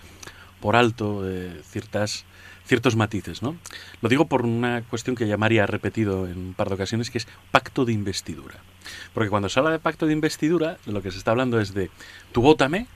[0.59, 1.23] por alto
[1.63, 2.25] ciertas
[2.65, 3.57] ciertos matices, ¿no?
[4.01, 7.09] Lo digo por una cuestión que ya María ha repetido en un par de ocasiones,
[7.09, 8.55] que es pacto de investidura.
[9.13, 11.89] Porque cuando se habla de pacto de investidura, lo que se está hablando es de,
[12.31, 12.87] tú vótame,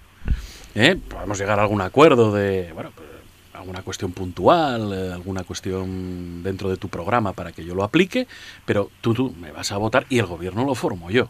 [0.75, 0.97] ¿eh?
[1.09, 3.09] podemos llegar a algún acuerdo de, bueno, pues,
[3.55, 8.27] alguna cuestión puntual, eh, alguna cuestión dentro de tu programa para que yo lo aplique,
[8.65, 11.29] pero tú, me vas a votar y el gobierno lo formo yo.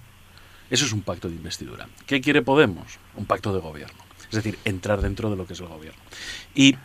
[0.70, 1.88] Eso es un pacto de investidura.
[2.08, 3.00] ¿Qué quiere Podemos?
[3.16, 4.04] Un pacto de gobierno.
[4.30, 6.00] Es decir, entrar dentro de lo que es el gobierno.
[6.56, 6.76] Y,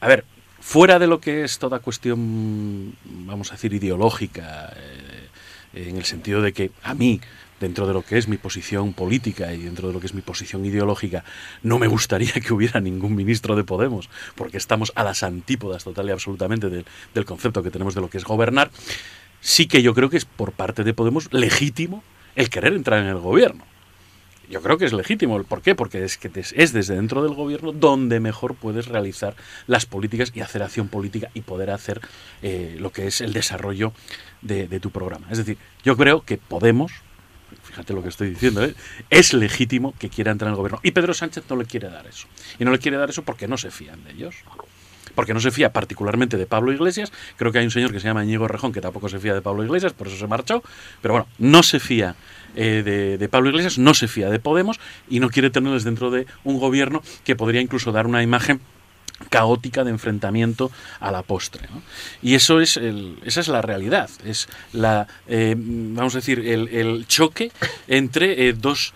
[0.00, 0.24] a ver,
[0.60, 5.28] fuera de lo que es toda cuestión, vamos a decir, ideológica, eh,
[5.74, 7.20] en el sentido de que a mí,
[7.62, 10.20] dentro de lo que es mi posición política y dentro de lo que es mi
[10.20, 11.24] posición ideológica,
[11.62, 16.08] no me gustaría que hubiera ningún ministro de Podemos, porque estamos a las antípodas total
[16.08, 18.70] y absolutamente del concepto que tenemos de lo que es gobernar,
[19.40, 22.02] sí que yo creo que es por parte de Podemos legítimo
[22.36, 23.64] el querer entrar en el gobierno
[24.52, 25.42] yo creo que es legítimo.
[25.44, 25.74] ¿Por qué?
[25.74, 29.34] Porque es desde dentro del gobierno donde mejor puedes realizar
[29.66, 32.02] las políticas y hacer acción política y poder hacer
[32.42, 33.94] eh, lo que es el desarrollo
[34.42, 35.26] de, tu programa.
[35.30, 36.92] Es decir, yo creo que Podemos,
[37.62, 38.74] fíjate lo que estoy diciendo, ¿eh?
[39.10, 40.80] es legítimo que quiera entrar en el gobierno.
[40.82, 42.26] Y Pedro Sánchez no le quiere dar eso.
[42.58, 44.34] Y no le quiere dar eso porque no se fían de ellos
[45.14, 47.12] porque no se fía particularmente de Pablo Iglesias.
[47.36, 49.42] Creo que hay un señor que se llama Íñigo Rejón que tampoco se fía de
[49.42, 50.62] Pablo Iglesias, por eso se marchó.
[51.00, 52.16] Pero bueno, no se fía
[52.54, 56.26] eh, de, Pablo Iglesias, no se fía de Podemos y no quiere tenerles dentro de
[56.44, 58.60] un gobierno que podría incluso dar una imagen
[59.28, 61.68] caótica de enfrentamiento a la postre.
[62.22, 62.78] Y eso es
[63.24, 67.52] esa es la realidad, es la, eh, vamos a decir, el, choque
[67.88, 68.94] entre eh, dos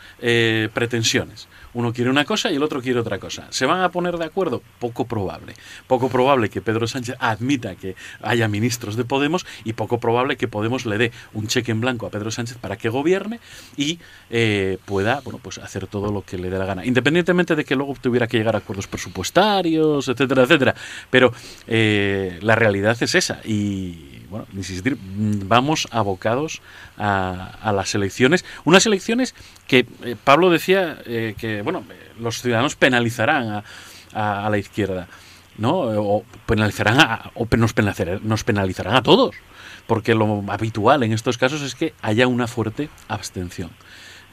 [0.73, 1.49] pretensiones.
[1.77, 3.49] Uno quiere una cosa y el otro quiere otra cosa.
[3.51, 4.63] ¿Se van a poner de acuerdo?
[4.79, 5.53] Poco probable.
[5.87, 10.49] Poco probable que Pedro Sánchez admita que haya ministros de Podemos y poco probable que
[10.49, 13.41] Podemos le dé un cheque en blanco a Pedro Sánchez para que gobierne
[13.77, 13.99] y
[14.31, 16.87] eh, pueda bueno, pues hacer todo lo que le dé la gana.
[16.87, 20.75] Independientemente de que luego tuviera que llegar a acuerdos presupuestarios, etcétera, etcétera.
[21.11, 21.35] Pero
[21.67, 23.43] eh, la realidad es esa.
[23.45, 24.16] Y
[24.55, 26.61] vamos abocados
[26.99, 28.45] a, las elecciones.
[28.65, 29.35] Unas elecciones
[29.67, 31.85] que eh, Pablo decía eh, que, bueno,
[32.19, 33.63] los ciudadanos penalizarán
[34.13, 35.09] a, la izquierda,
[35.59, 35.77] ¿no?
[35.79, 39.37] O penalizarán a, o nos penalizarán, nos penalizarán a todos,
[39.87, 43.71] porque lo habitual en estos casos es que haya una fuerte abstención.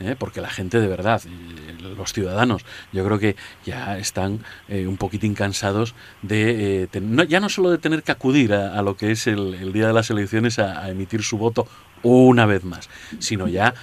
[0.04, 0.16] ¿Eh?
[0.18, 3.36] porque la gente de verdad, eh, los ciudadanos, yo creo que
[3.66, 6.88] ya están eh, un poquitín cansados de,
[7.28, 10.10] ya no solo de tener que acudir a, lo que es el, día de las
[10.10, 11.68] elecciones a, emitir su voto
[12.04, 12.90] una vez más,
[13.20, 13.74] sino ya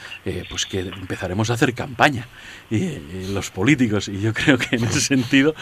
[0.50, 2.26] pues que empezaremos a hacer campaña
[2.70, 2.98] y,
[3.32, 4.08] los políticos.
[4.08, 5.54] Y yo creo que en ese sentido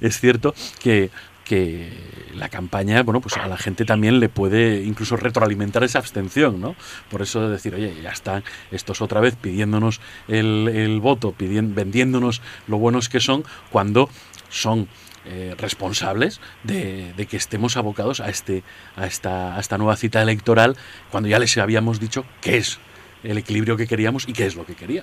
[0.00, 1.10] es cierto que
[1.50, 1.90] que
[2.36, 6.76] la campaña, bueno, pues a la gente también le puede incluso retroalimentar esa abstención, ¿no?
[7.10, 12.40] Por eso de decir, oye, ya están estos otra vez pidiéndonos el, voto, pidiendo, vendiéndonos
[12.68, 14.08] lo buenos que son, cuando
[14.48, 14.86] son
[15.24, 18.62] eh, responsables de, que estemos abocados a, este,
[18.94, 20.76] a, esta, a esta nueva cita electoral,
[21.10, 22.78] cuando ya les habíamos dicho qué es
[23.24, 25.02] el equilibrio que queríamos y qué es lo que quería.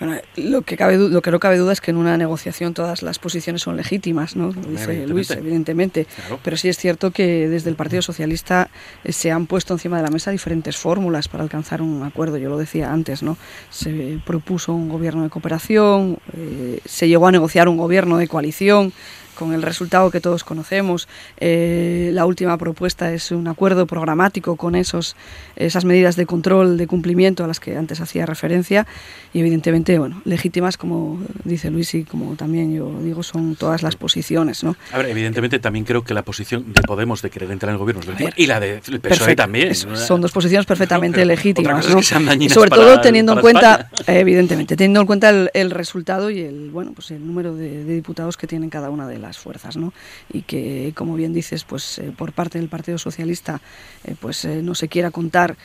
[0.00, 3.02] Bueno, lo que, cabe, lo que no cabe duda es que en una negociación todas
[3.02, 4.46] las posiciones son legítimas, ¿no?
[4.46, 6.06] Lo dice Luis, evidentemente.
[6.42, 8.70] Pero sí es cierto que desde el Partido Socialista
[9.04, 12.38] eh, se han puesto encima de la mesa diferentes fórmulas para alcanzar un acuerdo.
[12.38, 13.36] Yo lo decía antes, ¿no?
[13.68, 18.94] Se propuso un gobierno de cooperación, eh, se llegó a negociar un gobierno de coalición
[19.34, 21.08] con el resultado que todos conocemos.
[21.38, 25.16] Eh, la última propuesta es un acuerdo programático con esos,
[25.56, 28.86] esas medidas de control, de cumplimiento a las que antes hacía referencia
[29.32, 33.96] y evidentemente, bueno, legítimas, como dice Luis y como también yo digo, son todas las
[33.96, 34.64] posiciones.
[34.64, 34.76] ¿no?
[34.92, 37.78] A ver, evidentemente también creo que la posición de Podemos de querer entrar en el
[37.78, 39.74] gobierno es legítima y la de PSOE también.
[39.74, 41.88] son dos posiciones perfectamente legítimas.
[41.88, 42.02] ¿no?
[42.02, 47.10] Sobre todo teniendo en cuenta, evidentemente, teniendo en cuenta el, resultado y el, bueno, pues
[47.12, 49.92] el número de, de diputados que tienen cada una de las fuerzas, ¿no?
[50.32, 53.60] Y que, como bien dices, pues eh, por parte del Partido Socialista,
[54.04, 55.56] eh, pues eh, no se quiera contar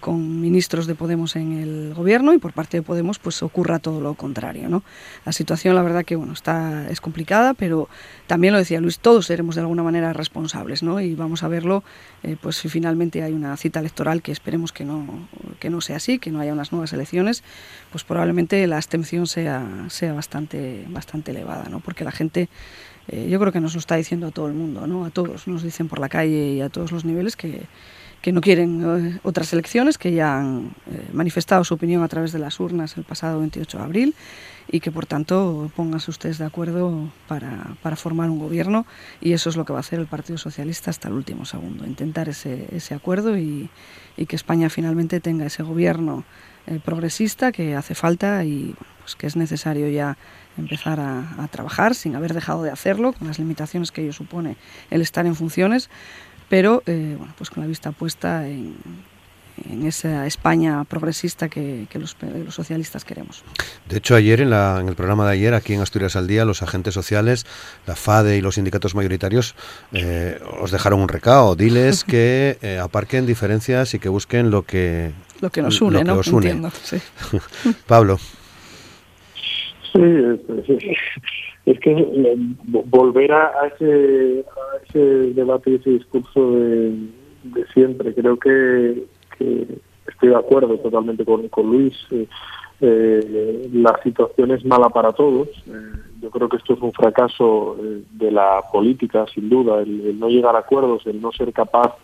[0.00, 4.02] con ministros de Podemos en el gobierno y por parte de Podemos, pues ocurra todo
[4.02, 4.82] lo contrario, ¿no?
[5.24, 7.88] La situación, la verdad que bueno, está es complicada, pero
[8.26, 11.00] también lo decía Luis, todos seremos de alguna manera responsables, ¿no?
[11.00, 11.82] Y vamos a verlo,
[12.42, 15.06] pues si finalmente hay una cita electoral que esperemos que no
[15.60, 17.42] que no sea así, que no haya unas nuevas elecciones,
[17.90, 21.80] pues probablemente la abstención sea sea bastante bastante elevada, ¿no?
[21.80, 22.48] Porque la gente
[23.08, 25.04] eh, yo creo que nos lo está diciendo a todo el mundo, ¿no?
[25.04, 27.62] a todos, nos dicen por la calle y a todos los niveles que,
[28.22, 32.32] que no quieren eh, otras elecciones, que ya han eh, manifestado su opinión a través
[32.32, 34.14] de las urnas el pasado 28 de abril
[34.70, 38.86] y que por tanto pónganse ustedes de acuerdo para, para, formar un gobierno
[39.20, 41.86] y eso es lo que va a hacer el Partido Socialista hasta el último segundo,
[41.86, 43.68] intentar ese, ese acuerdo y,
[44.16, 46.24] y, que España finalmente tenga ese gobierno
[46.84, 48.76] progresista que hace falta y
[49.10, 50.16] pues que es necesario ya
[50.56, 54.56] empezar a, trabajar sin haber dejado de hacerlo, con las limitaciones que ello supone
[54.90, 55.90] el estar en funciones,
[56.48, 58.76] pero eh, bueno, pues con la vista puesta en,
[59.84, 62.16] esa España progresista que, los,
[62.48, 63.42] socialistas queremos.
[63.88, 66.94] De hecho, ayer en, el programa de ayer, aquí en Asturias al Día, los agentes
[66.94, 67.44] sociales,
[67.86, 69.54] la FADE y los sindicatos mayoritarios
[69.92, 71.56] eh, os dejaron un recado.
[71.56, 76.04] Diles que eh, aparquen diferencias y que busquen lo que, lo que nos une.
[76.04, 76.72] ¿no?
[77.86, 78.18] Pablo.
[79.92, 80.00] Sí,
[81.66, 84.98] es, que eh, volver a, ese, a ese
[85.34, 86.96] debate y ese discurso de,
[87.72, 89.04] siempre, creo que,
[90.06, 91.94] estoy de acuerdo totalmente con, Luis.
[92.10, 92.26] Eh,
[92.82, 95.48] eh, la situación es mala para todos.
[96.20, 97.76] yo creo que esto es un fracaso
[98.12, 101.96] de la política, sin duda, el, no llegar a acuerdos, el no ser capaz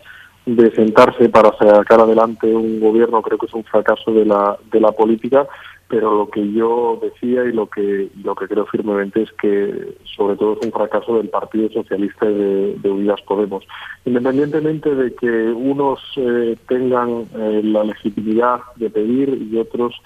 [0.46, 4.80] de sentarse para sacar adelante un gobierno creo que es un fracaso de la, de
[4.80, 5.46] la política
[5.88, 10.36] pero lo que yo decía y lo que lo que creo firmemente es que sobre
[10.36, 13.66] todo es un fracaso del Partido Socialista de, de Unidas Podemos
[14.04, 20.00] independientemente de que unos eh, tengan eh, la legitimidad de pedir y otros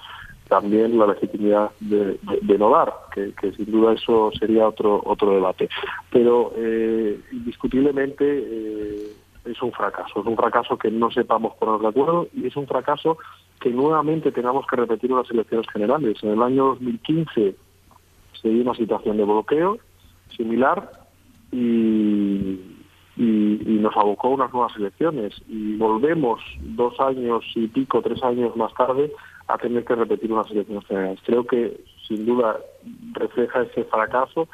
[0.51, 5.69] también la legitimidad de, no dar, que, sin duda eso sería otro otro debate.
[6.11, 9.13] Pero eh, indiscutiblemente eh,
[9.45, 12.67] es un fracaso, es un fracaso que no sepamos ponernos de acuerdo y es un
[12.67, 13.17] fracaso
[13.59, 16.17] que nuevamente tengamos que repetir unas elecciones generales.
[16.23, 17.55] En el año 2015
[18.41, 19.77] se dio una situación de bloqueo
[20.35, 20.91] similar
[21.51, 22.59] y,
[23.17, 28.71] nos abocó a unas nuevas elecciones y volvemos dos años y pico, tres años más
[28.75, 29.11] tarde
[29.47, 31.19] a tener que repetir unas elecciones generales.
[31.25, 32.59] Creo que sin duda
[33.13, 34.47] refleja ese fracaso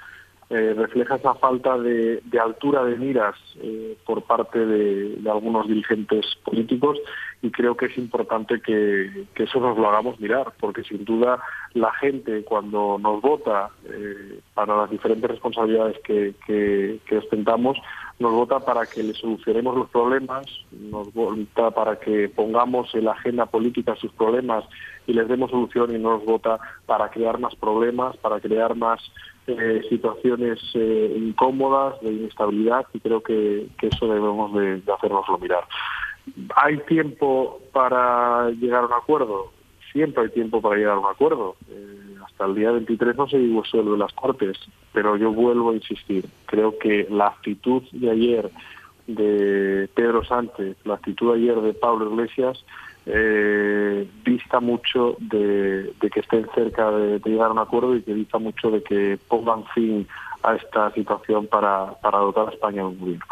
[0.49, 6.97] eh, refleja esa falta de, altura de miras eh, por parte de, algunos dirigentes políticos
[7.41, 11.39] y creo que es importante que, eso nos lo hagamos mirar, porque sin duda
[11.73, 17.77] la gente cuando nos vota eh, para las diferentes responsabilidades que, que, ostentamos,
[18.17, 23.11] nos vota para que le solucionemos los problemas, nos vota para que pongamos en la
[23.11, 24.63] agenda política sus problemas
[25.07, 29.01] y les demos solución y nos vota para crear más problemas, para crear más
[29.47, 35.63] eh, situaciones eh, incómodas, de inestabilidad, y creo que, eso debemos de, de hacernoslo mirar.
[36.55, 39.51] ¿Hay tiempo para llegar a un acuerdo?
[39.91, 41.55] Siempre hay tiempo para llegar a un acuerdo.
[41.69, 44.57] Eh, hasta el día 23 no se disuelve las Cortes,
[44.93, 46.25] pero yo vuelvo a insistir.
[46.45, 48.51] Creo que la actitud de ayer
[49.07, 52.63] de Pedro Sánchez, la actitud ayer de Pablo Iglesias,
[53.09, 58.37] eh, vista mucho de, que estén cerca de, llegar a un acuerdo y que vista
[58.37, 60.07] mucho de que pongan fin
[60.43, 63.25] a esta situación para, para dotar a España de un gobierno.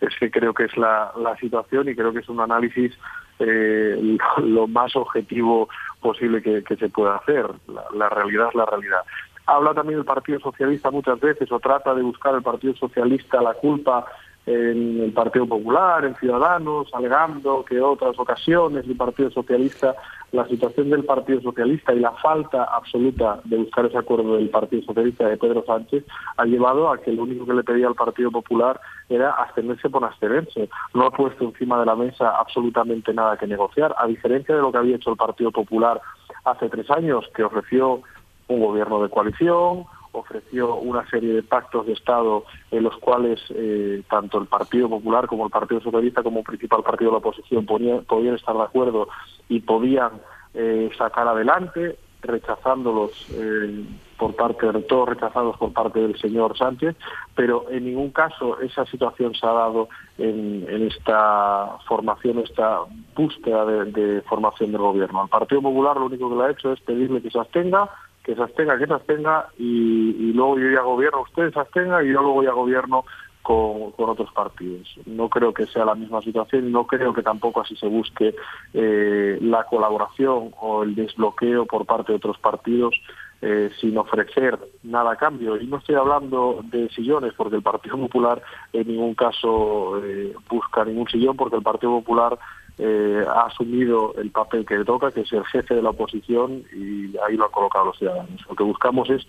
[0.00, 2.92] Es que creo que es la, la situación y creo que es un análisis
[3.38, 5.68] eh, lo más objetivo
[6.00, 7.46] posible que, se pueda hacer.
[7.94, 9.00] La, realidad es la realidad.
[9.46, 13.54] Habla también el Partido Socialista muchas veces o trata de buscar el Partido Socialista la
[13.54, 14.06] culpa
[14.46, 19.94] en el Partido Popular, en Ciudadanos, alegando que otras ocasiones el Partido Socialista,
[20.32, 24.82] la situación del Partido Socialista y la falta absoluta de buscar ese acuerdo del Partido
[24.82, 26.04] Socialista de Pedro Sánchez
[26.36, 28.78] ha llevado a que lo único que le pedía al Partido Popular
[29.08, 30.68] era abstenerse por abstenerse.
[30.92, 34.72] No ha puesto encima de la mesa absolutamente nada que negociar, a diferencia de lo
[34.72, 36.00] que había hecho el Partido Popular
[36.44, 38.02] hace tres años, que ofreció
[38.48, 44.02] un gobierno de coalición, ofreció una serie de pactos de Estado en los cuales eh,
[44.08, 48.34] tanto el Partido Popular como el Partido Socialista como principal partido de la oposición podían
[48.34, 49.08] estar de acuerdo
[49.48, 50.12] y podían
[50.54, 53.84] eh, sacar adelante, rechazándolos eh,
[54.18, 56.96] por parte de todos rechazados por parte del señor Sánchez,
[57.34, 62.80] pero en ningún caso esa situación se ha dado en, esta formación, esta
[63.16, 65.22] búsqueda de, de, formación del gobierno.
[65.22, 67.90] Al Partido Popular lo único que le ha hecho es pedirle que se abstenga,
[68.24, 72.12] que se abstenga, que se abstenga y, luego yo ya gobierno, ustedes se abstenga y
[72.12, 73.04] yo luego ya gobierno
[73.42, 74.88] con, otros partidos.
[75.04, 78.34] No creo que sea la misma situación y no creo que tampoco así se busque
[78.72, 82.94] eh, la colaboración o el desbloqueo por parte de otros partidos
[83.42, 85.60] eh, sin ofrecer nada a cambio.
[85.60, 90.82] Y no estoy hablando de sillones, porque el Partido Popular en ningún caso eh, busca
[90.86, 92.38] ningún sillón, porque el Partido Popular
[92.78, 96.64] eh, ha asumido el papel que le toca, que es el jefe de la oposición,
[96.74, 98.44] y ahí lo han colocado los ciudadanos.
[98.48, 99.26] Lo que buscamos es,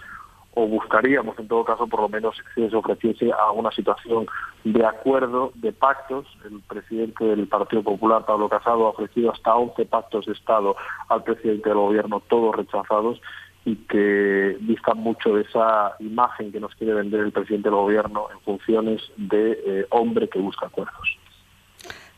[0.56, 4.26] o buscaríamos en todo caso, por lo menos que se ofreciese a una situación
[4.64, 6.26] de acuerdo, de pactos.
[6.46, 10.76] El presidente del Partido Popular, Pablo Casado, ha ofrecido hasta 11 pactos de Estado
[11.10, 13.22] al presidente del Gobierno, todos rechazados
[13.66, 18.28] y que distan mucho de esa imagen que nos quiere vender el presidente del Gobierno
[18.32, 21.18] en funciones de eh, hombre que busca acuerdos.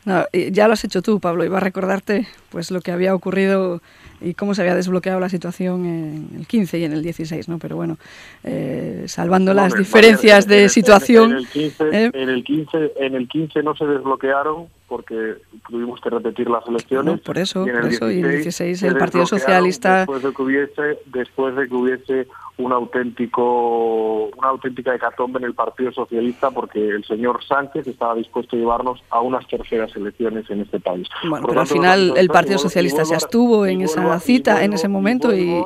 [0.08, 1.44] No, ya lo has hecho tú, Pablo.
[1.44, 3.82] Iba a recordarte pues lo que había ocurrido
[4.22, 7.60] y cómo se había desbloqueado la situación en el 15 y en el 16, ¿no?
[7.60, 7.98] Pero bueno,
[8.46, 11.34] eh, salvando las diferencias de situación...
[11.34, 12.12] En, el 15, ¿eh?
[12.14, 15.36] en, el 15, en el 15 no se desbloquearon porque
[15.68, 17.20] tuvimos que repetir las elecciones.
[17.22, 20.00] por eso, y en el, 16, el Partido Socialista...
[20.00, 25.54] Después de que hubiese, después de que hubiese un auténtico, una auténtica hecatombe en el
[25.54, 30.62] Partido Socialista porque el señor Sánchez estaba dispuesto a llevarnos a unas terceras elecciones en
[30.62, 31.08] este país.
[31.28, 35.36] Bueno, pero al final el Partido Socialista se estuvo en esa cita en ese momento
[35.36, 35.64] y,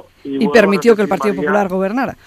[0.52, 2.18] permitió que el Partido Popular gobernara.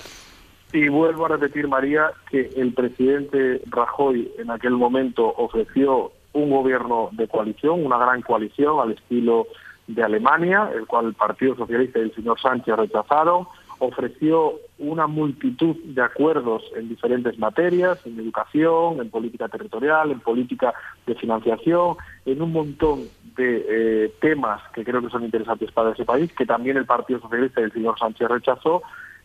[0.72, 7.08] Y vuelvo a repetir, María, que el presidente Rajoy en aquel momento ofreció un gobierno
[7.12, 9.46] de coalición, una gran coalición al estilo
[9.86, 13.46] de Alemania, el cual el Partido Socialista y el señor Sánchez rechazaron,
[13.78, 20.74] ofreció una multitud de acuerdos en diferentes materias, en educación, en política territorial, en política
[21.06, 23.00] de financiación, en un montón
[23.36, 27.20] de eh, temas que creo que son interesantes para ese país, que también el Partido
[27.20, 28.82] Socialista y el señor Sánchez rechazó,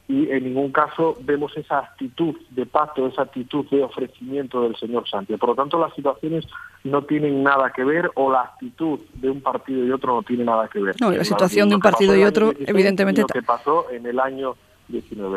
[0.10, 5.08] y en ningún caso vemos esa actitud de pacto, esa actitud de ofrecimiento del señor
[5.08, 5.39] Sánchez.
[5.39, 6.48] Por lo tanto, las situaciones
[6.84, 10.45] no tienen nada que ver o la actitud de un partido y otro no tiene
[10.45, 10.95] nada que ver.
[11.00, 13.22] No, la situación de un partido y otro, evidentemente...
[13.22, 14.56] Lo que pasó en el año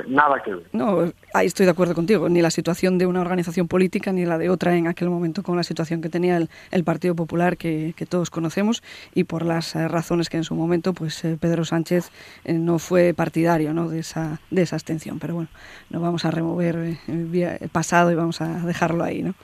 [0.08, 0.66] Nada que ver.
[0.72, 2.28] No, ahí estoy de acuerdo contigo.
[2.28, 5.56] Ni la situación de una organización política ni la de otra en aquel momento con
[5.56, 6.38] la situación que tenía
[6.70, 8.82] el, Partido Popular que, todos conocemos
[9.14, 12.10] y por las eh, razones que en su momento pues eh, Pedro Sánchez
[12.44, 13.88] eh, no fue partidario ¿no?
[13.88, 15.18] de, esa, de esa abstención.
[15.18, 15.50] Pero bueno,
[15.90, 19.22] no vamos a remover el pasado y vamos a dejarlo ahí.
[19.22, 19.34] ¿no?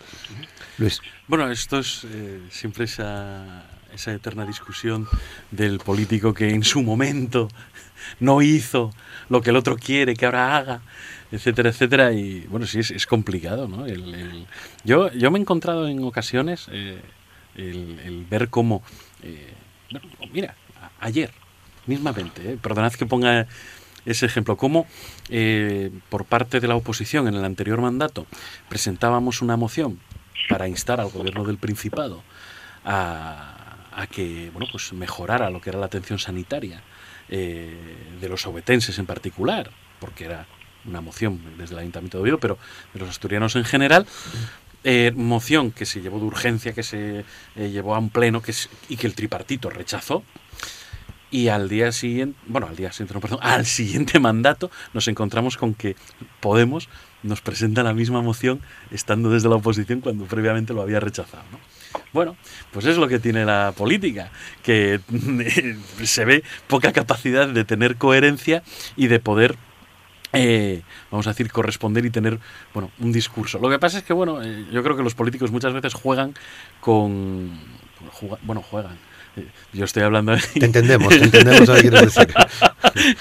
[0.78, 1.00] Luis.
[1.26, 2.06] Bueno, esto es
[2.50, 5.08] siempre esa esa eterna discusión
[5.50, 7.48] del político que en su momento
[8.20, 8.92] no hizo
[9.28, 10.80] lo que el otro quiere que ahora haga,
[11.30, 12.12] etcétera, etcétera.
[12.12, 13.86] Y bueno, sí, es, complicado, ¿no?
[14.84, 17.00] yo, yo me he encontrado en ocasiones eh,
[17.56, 18.82] el, ver cómo,
[19.22, 19.52] eh,
[20.32, 20.54] mira,
[21.00, 21.30] ayer,
[21.86, 23.46] mismamente, eh, perdonad que ponga
[24.06, 24.86] ese ejemplo, cómo
[26.08, 28.26] por parte de la oposición en el anterior mandato
[28.68, 30.00] presentábamos una moción
[30.48, 32.22] para instar al gobierno del Principado
[32.84, 33.58] a,
[33.94, 36.82] a que bueno pues mejorara lo que era la atención sanitaria
[37.28, 37.76] eh,
[38.20, 40.46] de los obetenses en particular, porque era
[40.84, 42.58] una moción desde el Ayuntamiento de Oviedo, pero
[42.94, 44.06] de los asturianos en general.
[44.84, 47.24] Eh, moción que se llevó de urgencia, que se
[47.56, 48.54] eh, llevó a un pleno que
[48.88, 50.22] y que el tripartito rechazó.
[51.30, 55.74] Y al día siguiente, bueno, al día siguiente, perdón, al siguiente mandato nos encontramos con
[55.74, 55.96] que
[56.40, 56.88] Podemos
[57.22, 58.60] nos presenta la misma moción
[58.90, 61.44] estando desde la oposición cuando previamente lo había rechazado.
[62.12, 62.36] Bueno,
[62.72, 64.30] pues es lo que tiene la política,
[64.62, 65.00] que
[66.04, 68.62] se ve poca capacidad de tener coherencia
[68.96, 69.56] y de poder
[70.32, 72.38] eh, vamos a decir, corresponder y tener,
[72.74, 73.58] bueno, un discurso.
[73.58, 76.34] Lo que pasa es que, bueno, eh, yo creo que los políticos muchas veces juegan
[76.80, 77.58] con...
[78.42, 78.98] bueno, juegan.
[79.38, 80.34] Eh, yo estoy hablando...
[80.54, 82.34] Te entendemos, te entendemos que quieres decir.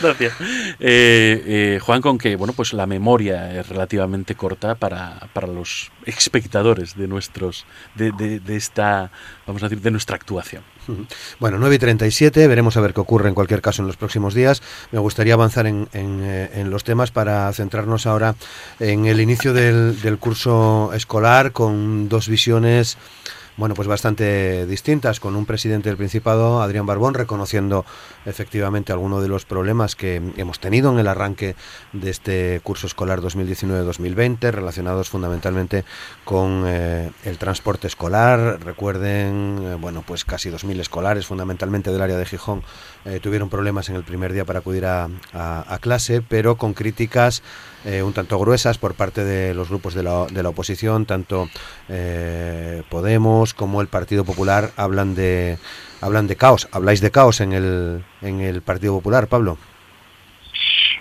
[0.01, 0.33] Gracias.
[0.79, 6.95] Eh, juegan con que, bueno, pues la memoria es relativamente corta para, para los espectadores
[6.95, 7.65] de nuestros,
[7.95, 9.11] de, de, de esta,
[9.45, 10.63] vamos a decir, de nuestra actuación.
[11.39, 14.33] Bueno, 9 y 37, veremos a ver qué ocurre en cualquier caso en los próximos
[14.33, 14.61] días.
[14.91, 18.35] Me gustaría avanzar en, eh, en, los temas para centrarnos ahora
[18.79, 22.97] en el inicio del, del curso escolar con dos visiones
[23.57, 27.85] bueno, pues bastante distintas, con un presidente del Principado, Adrián Barbón, reconociendo
[28.25, 31.55] efectivamente algunos de los problemas que hemos tenido en el arranque
[31.91, 35.85] de este curso escolar 2019-2020, relacionados fundamentalmente
[36.23, 38.59] con eh, el transporte escolar.
[38.63, 42.61] Recuerden, eh, bueno, pues casi 2.000 escolares, fundamentalmente del área de Gijón,
[43.05, 47.41] eh, tuvieron problemas en el primer día para acudir a, a clase, pero con críticas
[47.85, 51.49] eh, un tanto gruesas por parte de los grupos de la, de la oposición, tanto
[51.89, 55.57] eh, Podemos como el Partido Popular hablan de
[56.01, 56.67] hablan de caos.
[56.71, 59.57] Habláis de caos en el en el Partido Popular, Pablo.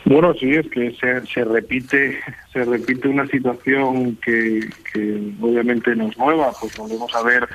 [0.04, 2.20] Bueno, sí, es que se, se repite
[2.52, 4.60] se repite una situación que,
[4.92, 7.48] que obviamente no es nueva, pues volvemos a ver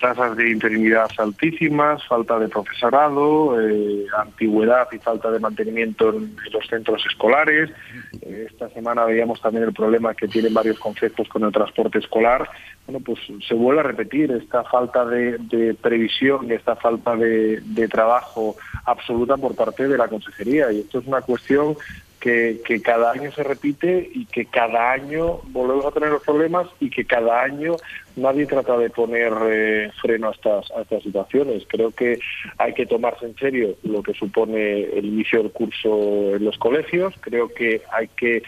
[0.00, 6.66] tasas de interinidad altísimas, falta de profesorado, eh, antigüedad y falta de mantenimiento en, los
[6.66, 7.70] centros escolares.
[8.22, 12.48] Eh, esta semana veíamos también el problema que tienen varios conceptos con el transporte escolar.
[12.86, 17.88] Bueno, pues se vuelve a repetir esta falta de, de previsión esta falta de, de
[17.88, 20.72] trabajo absoluta por parte de la consejería.
[20.72, 21.76] Y esto es una cuestión
[22.20, 26.68] que, que, cada año se repite y que cada año volvemos a tener los problemas
[26.78, 27.76] y que cada año
[28.16, 31.64] nadie trata de poner eh, freno a estas, a estas situaciones.
[31.66, 32.18] Creo que
[32.58, 37.14] hay que tomarse en serio lo que supone el inicio del curso en los colegios.
[37.20, 38.42] Creo que hay que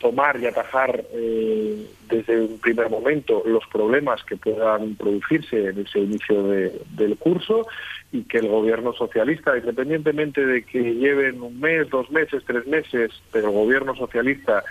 [0.00, 6.00] tomar y atajar eh, desde un primer momento los problemas que puedan producirse en ese
[6.00, 7.66] inicio de, del curso
[8.12, 13.10] y que el gobierno socialista, independientemente de que lleven un mes, dos meses, tres meses,
[13.32, 14.62] pero el gobierno socialista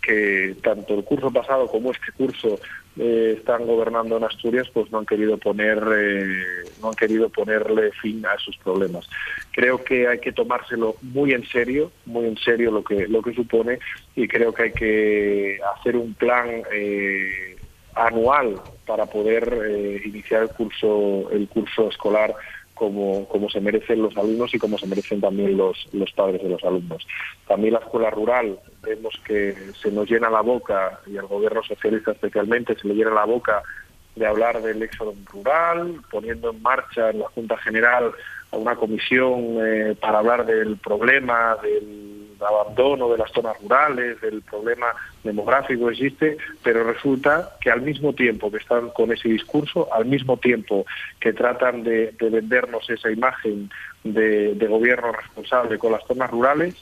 [0.00, 2.58] que tanto el curso pasado como este curso
[2.98, 7.90] eh, están gobernando en Asturias, pues no han querido poner, eh, no han querido ponerle
[7.92, 9.08] fin a esos problemas.
[9.50, 13.34] Creo que hay que tomárselo muy en serio, muy en serio lo que lo que
[13.34, 13.78] supone,
[14.14, 17.56] y creo que hay que hacer un plan eh,
[17.94, 22.34] anual para poder eh, iniciar el curso el curso escolar
[22.82, 26.48] como, como se merecen los alumnos y como se merecen también los, los padres de
[26.48, 27.06] los alumnos.
[27.46, 32.10] También la escuela rural, vemos que se nos llena la boca, y al gobierno socialista
[32.10, 33.62] especialmente, se le llena la boca
[34.16, 38.10] de hablar del éxodo rural, poniendo en marcha en la Junta General
[38.50, 44.86] una comisión eh, para hablar del problema del abandono de las zonas rurales, del problema
[45.24, 50.36] demográfico existe, pero resulta que al mismo tiempo que están con ese discurso, al mismo
[50.36, 50.84] tiempo
[51.20, 53.70] que tratan de, de vendernos esa imagen
[54.04, 56.74] de, de gobierno responsable con las zonas rurales,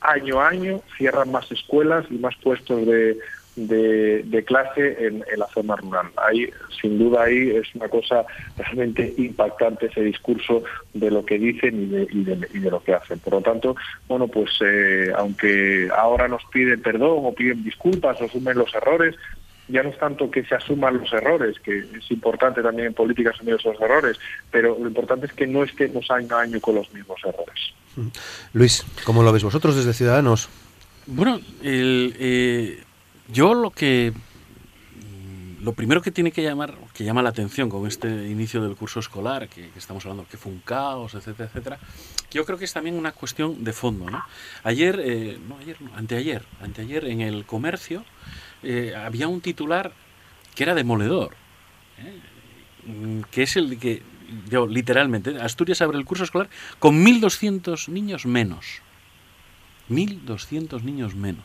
[0.00, 3.18] año a año cierran más escuelas y más puestos de,
[3.66, 6.06] de, de clase en, en, la zona rural.
[6.16, 6.48] Ahí,
[6.80, 8.24] sin duda, ahí es una cosa
[8.56, 10.62] realmente impactante ese discurso
[10.94, 13.18] de lo que dicen y de, y de, y de lo que hacen.
[13.18, 18.24] Por lo tanto, bueno, pues eh, aunque ahora nos piden perdón o piden disculpas o
[18.24, 19.16] asumen los errores,
[19.68, 23.30] ya no es tanto que se asuman los errores, que es importante también en política
[23.30, 24.18] asumir esos errores,
[24.50, 27.74] pero lo importante es que no estemos año a año con los mismos errores.
[28.52, 30.48] Luis, ¿cómo lo veis vosotros desde Ciudadanos?
[31.06, 32.82] Bueno, el, eh,
[33.28, 34.12] yo lo que
[35.60, 39.00] lo primero que tiene que llamar, que llama la atención con este inicio del curso
[39.00, 41.78] escolar, que, estamos hablando que fue un caos, etcétera, etcétera,
[42.30, 44.22] yo creo que es también una cuestión de fondo, ¿no?
[44.62, 48.04] Ayer, eh, no ayer, no, anteayer, anteayer en el comercio
[48.62, 49.92] eh, había un titular
[50.54, 51.34] que era demoledor,
[51.98, 53.24] ¿eh?
[53.30, 54.02] que es el que,
[54.48, 56.48] yo literalmente, Asturias abre el curso escolar
[56.78, 58.80] con 1.200 niños menos.
[59.90, 61.44] 1.200 niños menos.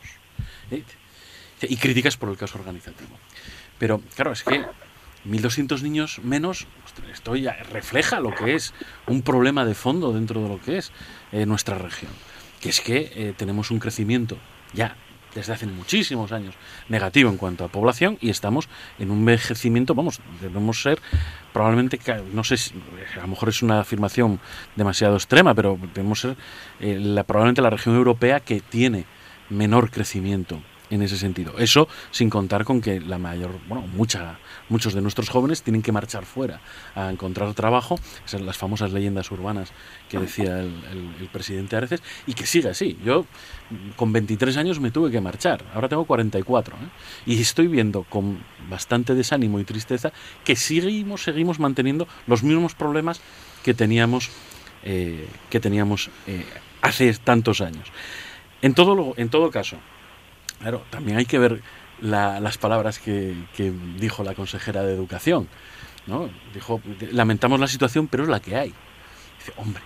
[1.68, 3.18] Y críticas por el caso organizativo.
[3.78, 4.64] Pero claro, es que
[5.26, 6.66] 1.200 niños menos,
[7.12, 8.74] esto ya refleja lo que es
[9.06, 10.92] un problema de fondo dentro de lo que es
[11.32, 12.12] eh, nuestra región,
[12.60, 14.36] que es que eh, tenemos un crecimiento
[14.74, 14.96] ya
[15.34, 16.54] desde hace muchísimos años
[16.88, 21.00] negativo en cuanto a población y estamos en un envejecimiento, vamos, debemos ser
[21.52, 21.98] probablemente,
[22.32, 22.74] no sé, si,
[23.16, 24.38] a lo mejor es una afirmación
[24.76, 26.36] demasiado extrema, pero debemos ser
[26.80, 29.06] eh, probablemente la región europea que tiene
[29.50, 31.58] menor crecimiento en ese sentido.
[31.58, 35.92] Eso sin contar con que la mayor, bueno, mucha, muchos de nuestros jóvenes tienen que
[35.92, 36.60] marchar fuera
[36.94, 39.72] a encontrar trabajo, esas las famosas leyendas urbanas
[40.08, 42.98] que decía el, presidente Areces, y que sigue así.
[43.04, 43.26] Yo
[43.96, 46.78] con 23 años me tuve que marchar, ahora tengo 44, ¿eh?
[47.26, 50.12] y estoy viendo con bastante desánimo y tristeza
[50.44, 53.20] que seguimos, seguimos manteniendo los mismos problemas
[53.62, 54.30] que teníamos,
[54.84, 56.44] eh, que teníamos eh,
[56.82, 57.90] hace tantos años.
[58.62, 59.76] En todo, en todo caso,
[60.64, 61.60] Claro, también hay que ver
[62.00, 63.34] las palabras que,
[64.00, 65.46] dijo la consejera de Educación.
[66.06, 66.30] ¿no?
[66.54, 66.80] Dijo,
[67.12, 68.72] lamentamos la situación, pero es la que hay.
[69.38, 69.82] Dice, hombre,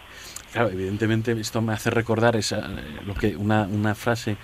[0.53, 2.69] claro, evidentemente esto me hace recordar esa,
[3.05, 4.37] lo que una, una frase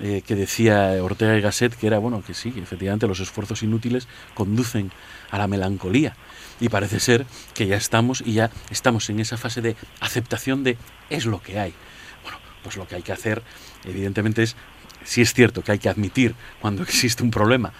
[0.00, 3.62] eh, que decía Ortega y Gasset, que era, bueno, que sí, que efectivamente los esfuerzos
[3.62, 4.90] inútiles conducen
[5.30, 6.16] a la melancolía.
[6.60, 10.78] Y parece ser que ya estamos y ya estamos en esa fase de aceptación de
[11.10, 11.74] es lo que hay.
[12.22, 13.42] Bueno, pues lo que hay que hacer,
[13.84, 14.56] evidentemente, es
[15.04, 17.72] sí es cierto que hay que admitir cuando existe un problema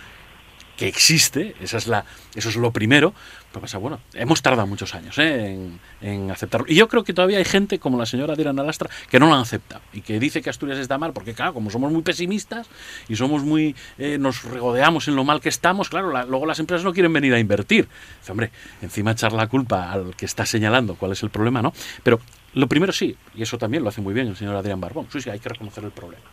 [0.76, 2.04] que existe, esa es la,
[2.34, 3.14] eso es lo primero,
[3.50, 5.56] pero pasa, bueno, hemos tardado muchos años ¿eh?
[6.00, 6.66] en, aceptarlo.
[6.68, 9.34] Y yo creo que todavía hay gente como la señora Dirana Lastra que no lo
[9.34, 12.68] han aceptado y que dice que Asturias está mal, porque claro, como somos muy pesimistas
[13.08, 16.84] y somos muy, eh, nos regodeamos en lo mal que estamos, claro, luego las empresas
[16.84, 17.88] no quieren venir a invertir.
[18.20, 18.50] Dice, hombre,
[18.82, 21.72] encima echar la culpa al que está señalando cuál es el problema, ¿no?
[22.02, 22.20] Pero
[22.54, 25.20] lo primero sí, y eso también lo hace muy bien el señor Adrián Barbón, sí,
[25.20, 26.24] sí, hay que reconocer el problema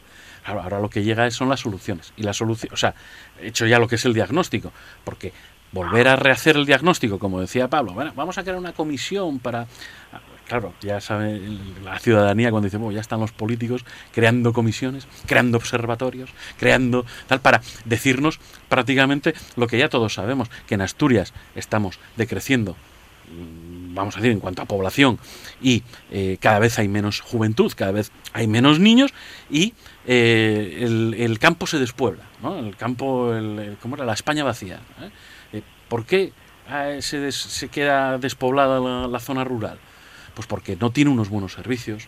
[0.46, 2.14] ahora lo que llega son las soluciones.
[2.18, 2.94] Y la solución, o sea,
[3.39, 4.72] he hecho ya lo que es el diagnóstico,
[5.04, 5.34] porque
[5.72, 9.68] volver a rehacer el diagnóstico, como decía Pablo, bueno, vamos a crear una comisión para...
[10.48, 11.39] Claro, ya sabe
[11.82, 16.30] la ciudadanía cuando dice, bueno, ya están los políticos creando comisiones, creando observatorios,
[16.60, 18.38] creando tal, para decirnos
[18.68, 22.76] prácticamente lo que ya todos sabemos, que en Asturias estamos decreciendo
[23.94, 25.20] vamos a decir, en cuanto a población,
[25.62, 29.14] y eh, cada vez hay menos juventud, cada vez hay menos niños,
[29.50, 29.74] y
[30.06, 32.60] eh, el, campo se despuebla, ¿no?
[32.60, 34.06] El campo, el, ¿cómo era?
[34.06, 34.80] La España vacía.
[35.54, 35.62] ¿eh?
[35.88, 36.32] ¿Por qué
[37.00, 39.78] se, se, queda despoblada la, zona rural?
[40.34, 42.08] Pues porque no tiene unos buenos servicios,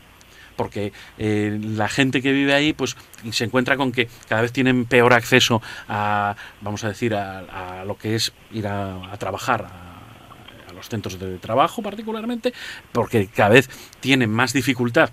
[0.56, 2.96] porque la gente que vive ahí pues
[3.32, 7.98] se encuentra con que cada vez tienen peor acceso a vamos a decir a, lo
[7.98, 9.93] que es ir a, a trabajar
[10.90, 12.54] centros de trabajo particularmente,
[12.92, 13.70] porque cada vez
[14.00, 15.12] tienen más dificultad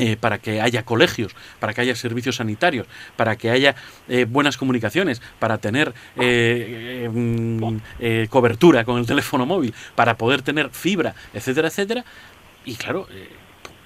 [0.00, 2.86] eh, para que haya colegios, para que haya servicios sanitarios,
[3.16, 3.74] para que haya
[4.08, 10.70] eh, buenas comunicaciones, para tener eh, mm, cobertura con el teléfono móvil, para poder tener
[10.70, 12.04] fibra, etcétera, etcétera.
[12.64, 13.08] Y claro,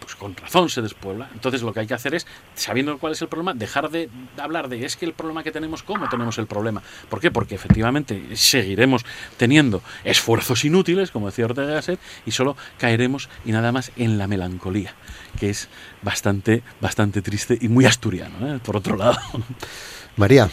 [0.03, 1.31] pues con razón se despuebla.
[1.33, 4.69] Entonces lo que hay que hacer es, sabiendo cuál es el problema, dejar de hablar
[4.69, 6.83] de es que el problema que tenemos, ¿cómo tenemos el problema?
[7.09, 7.31] ¿Por qué?
[7.31, 9.05] Porque efectivamente seguiremos
[9.37, 14.27] teniendo esfuerzos inútiles, como decía Ortega Gasset, y solo caeremos y nada más en la
[14.27, 14.95] melancolía,
[15.39, 15.69] que es
[16.03, 18.61] bastante, bastante triste y muy asturiano, ¿eh?
[18.63, 19.19] por otro lado.
[20.17, 20.51] María.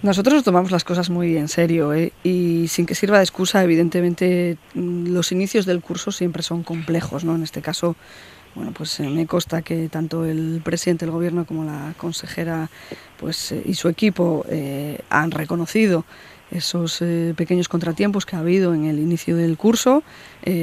[0.00, 2.12] Nosotros nos tomamos las cosas muy en serio ¿eh?
[2.22, 7.34] y sin que sirva de excusa, evidentemente los inicios del curso siempre son complejos, ¿no?
[7.34, 7.96] En este caso
[8.54, 12.70] bueno, pues eh, me consta que tanto el presidente del gobierno como la consejera
[13.18, 16.04] pues, eh, y su equipo eh, han reconocido
[16.50, 17.04] esos
[17.36, 20.02] pequeños contratiempos que ha habido en el inicio del curso.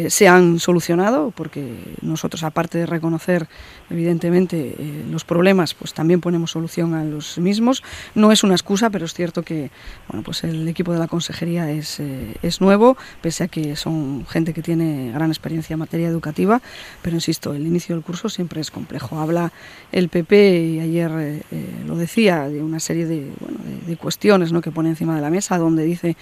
[0.07, 3.47] Se han solucionado, porque nosotros, aparte de reconocer
[3.89, 7.83] evidentemente eh, los problemas, pues también ponemos solución a los mismos.
[8.13, 9.71] No es una excusa, pero es cierto que
[10.07, 14.25] bueno, pues el equipo de la consejería es, eh, es nuevo, pese a que son
[14.27, 16.61] gente que tiene gran experiencia en materia educativa,
[17.01, 19.19] pero insisto, el inicio del curso siempre es complejo.
[19.19, 19.51] Habla
[19.91, 21.43] el PP, y ayer
[21.85, 24.61] lo decía, de una serie de, bueno, de, de cuestiones ¿no?
[24.61, 26.15] que pone encima de la mesa, donde dice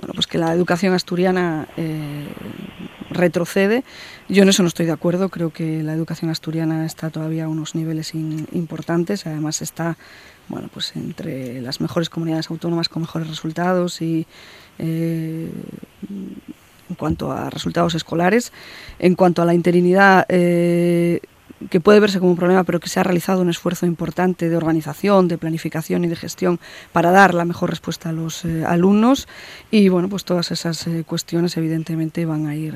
[0.00, 2.28] bueno, pues que la educación asturiana eh,
[3.10, 3.84] retrocede.
[4.28, 7.48] Yo en eso no estoy de acuerdo, creo que la educación asturiana está todavía a
[7.48, 9.96] unos niveles importantes, además está
[10.48, 14.26] bueno, pues entre las mejores comunidades autónomas con mejores resultados y
[14.78, 15.50] eh,
[16.92, 18.52] en cuanto a resultados escolares.
[18.98, 21.20] En cuanto a la interinidad, eh,
[21.70, 24.56] que puede verse como un problema, pero que se ha realizado un esfuerzo importante de
[24.56, 26.60] organización, de planificación y de gestión
[26.92, 29.28] para dar la mejor respuesta a los eh, alumnos.
[29.70, 32.74] Y bueno, pues todas esas eh, cuestiones evidentemente van a ir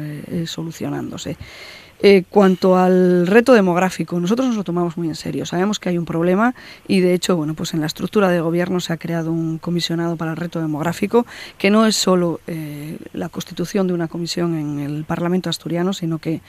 [2.03, 5.47] eh, cuanto al reto demográfico, nosotros nos lo tomamos muy en serio.
[5.47, 6.55] Sabemos que hay un problema
[6.87, 10.17] y, de hecho, bueno, pues en la estructura de gobierno se ha creado un comisionado
[10.17, 11.27] para el reto demográfico,
[11.59, 12.41] que no es solo
[13.13, 16.41] la constitución de una comisión en el Parlamento asturiano, sino que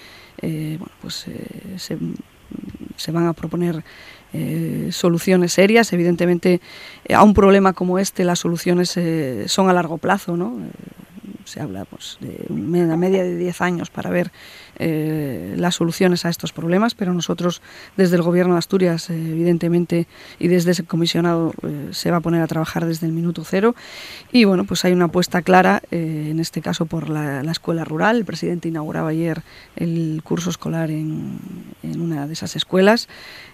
[0.41, 3.83] eh, bueno, pues, eh, se, van a proponer
[4.33, 5.91] eh, soluciones serias.
[5.93, 6.61] Evidentemente,
[7.13, 8.97] a un problema como este las soluciones
[9.47, 10.57] son a largo plazo, ¿no?
[11.47, 14.31] Se habla pues, de una media de 10 años para ver
[14.77, 17.61] eh, las soluciones a estos problemas, pero nosotros
[17.95, 20.07] desde el Gobierno de Asturias, evidentemente,
[20.39, 21.53] y desde ese comisionado
[21.91, 23.75] se va a poner a trabajar desde el minuto cero.
[24.31, 28.17] Y bueno, pues hay una apuesta clara, en este caso por la, escuela rural.
[28.17, 29.41] El presidente inauguraba ayer
[29.75, 31.39] el curso escolar en,
[31.83, 33.07] en una de esas escuelas.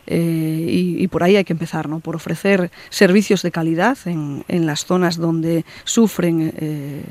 [0.06, 2.00] Eh, y, por ahí hay que empezar, ¿no?
[2.00, 7.04] por ofrecer servicios de calidad en, en las zonas donde sufren eh,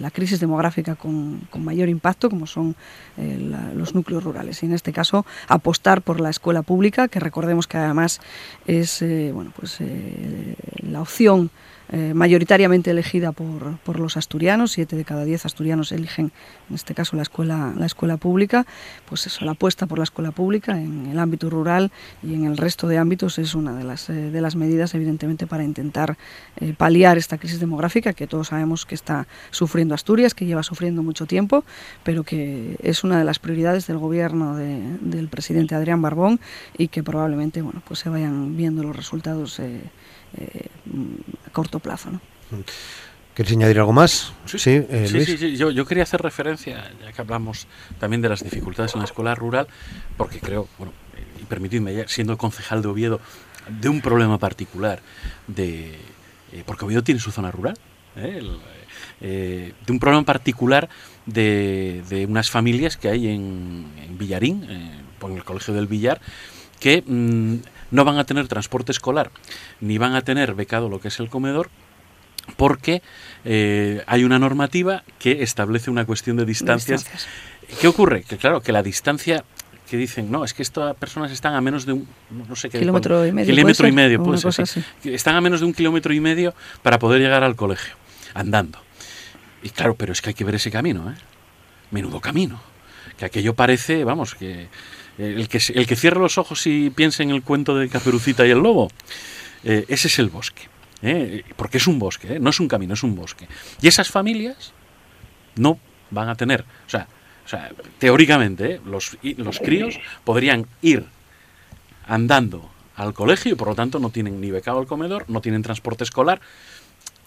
[0.00, 2.76] la crisis demográfica con, con, mayor impacto, como son
[3.16, 3.38] eh,
[3.74, 4.62] los núcleos rurales.
[4.62, 8.20] Y en este caso, apostar por la escuela pública, que recordemos que además
[8.66, 9.78] es bueno, pues,
[10.82, 11.50] la opción
[11.92, 16.32] eh, mayoritariamente elegida por, por, los asturianos, siete de cada diez asturianos eligen,
[16.68, 18.66] en este caso, la escuela, la escuela pública,
[19.08, 21.92] pues eso, la apuesta por la escuela pública en el ámbito rural
[22.24, 25.46] y en el resto de ámbitos es una de las, eh, de las medidas, evidentemente,
[25.46, 26.16] para intentar
[26.56, 31.04] eh, paliar esta crisis demográfica que todos sabemos que está sufriendo Asturias, que lleva sufriendo
[31.04, 31.64] mucho tiempo,
[32.02, 36.40] pero que es una de las prioridades del gobierno del presidente Adrián Barbón
[36.76, 42.10] y que probablemente bueno, pues se vayan viendo los resultados a corto plazo.
[42.10, 42.20] ¿no?
[43.34, 44.32] ¿Quieres añadir algo más?
[44.46, 47.66] Sí, sí, eh, sí, Yo, quería hacer referencia, ya que hablamos
[48.00, 49.66] también de las dificultades en la escuela rural,
[50.16, 50.92] porque creo, bueno,
[51.38, 53.20] y permitidme, siendo concejal de Oviedo,
[53.68, 55.02] de un problema particular,
[55.48, 55.96] de
[56.52, 57.78] eh, porque Oviedo tiene su zona rural,
[58.14, 60.88] de un problema particular
[61.26, 63.84] de, de, unas familias que hay en,
[64.16, 66.22] Villarín, en el Colegio del Villar,
[66.80, 67.56] que mm,
[67.90, 69.30] no van a tener transporte escolar
[69.80, 71.70] ni van a tener becado lo que es el comedor
[72.56, 73.02] porque
[73.44, 77.06] eh, hay una normativa que establece una cuestión de distancias.
[77.80, 78.22] ¿Qué ocurre?
[78.22, 79.44] Que claro, que la distancia
[79.90, 82.80] que dicen, no, es que estas personas están a menos de un, no sé qué,
[82.80, 86.18] kilómetro y medio, kilómetro y medio, puede ser, están a menos de un kilómetro y
[86.18, 87.94] medio para poder llegar al colegio,
[88.34, 88.80] andando.
[89.62, 91.14] Y claro, pero es que hay que ver ese camino, ¿eh?
[91.90, 92.60] Menudo camino.
[93.16, 94.68] Que aquello parece, vamos, que
[95.18, 98.50] el que, el que cierre los ojos y piense en el cuento de Caperucita y
[98.50, 98.90] el lobo,
[99.64, 100.68] eh, ese es el bosque.
[101.02, 101.44] ¿eh?
[101.56, 102.38] Porque es un bosque, ¿eh?
[102.40, 103.48] no es un camino, es un bosque.
[103.80, 104.72] Y esas familias
[105.56, 105.78] no
[106.10, 107.08] van a tener, o sea,
[107.44, 111.04] o sea teóricamente, los, los críos podrían ir
[112.06, 115.62] andando al colegio y por lo tanto no tienen ni becado al comedor, no tienen
[115.62, 116.40] transporte escolar.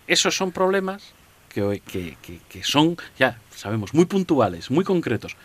[0.08, 1.14] Esos son problemas
[1.50, 2.16] que, que,
[2.48, 5.36] que son, ya sabemos, muy puntuales, muy concretos,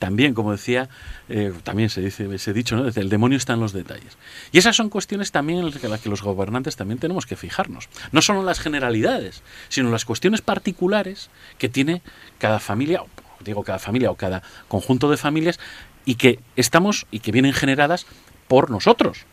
[0.00, 0.88] también, como decía,
[1.28, 2.88] eh, también se dice ese dicho, ¿no?
[2.88, 4.16] el demonio está en los detalles.
[4.50, 7.90] Y esas son cuestiones también en las que los gobernantes también tenemos que fijarnos.
[8.10, 11.28] No solo las generalidades, sino las cuestiones particulares
[11.58, 12.00] que tiene
[12.38, 13.02] cada familia,
[13.44, 15.60] digo cada familia o cada conjunto de familias,
[16.06, 18.06] y que estamos y que vienen generadas
[18.48, 19.26] por nosotros,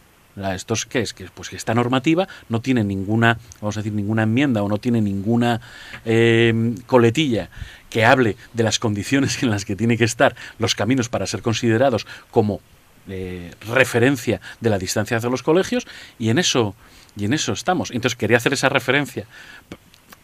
[0.54, 4.24] estos qué es que pues que esta normativa no tiene ninguna vamos a decir ninguna
[4.24, 5.62] enmienda o no tiene ninguna
[6.06, 7.50] eh, coletilla
[7.90, 11.42] que hable de las condiciones en las que tiene que estar los caminos para ser
[11.42, 12.62] considerados como
[13.10, 15.88] eh, referencia de la distancia hacia los colegios
[16.20, 16.76] y en eso
[17.16, 17.92] y en eso estamos.
[17.92, 19.26] Entonces quería hacer esa referencia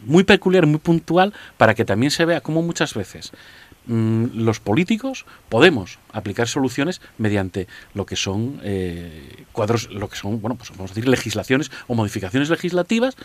[0.05, 3.31] muy peculiar, muy puntual, para que también se vea cómo muchas veces
[3.87, 10.55] los políticos podemos aplicar soluciones mediante lo que son eh, cuadros, lo que son, bueno,
[10.55, 13.15] pues vamos a decir legislaciones o modificaciones legislativas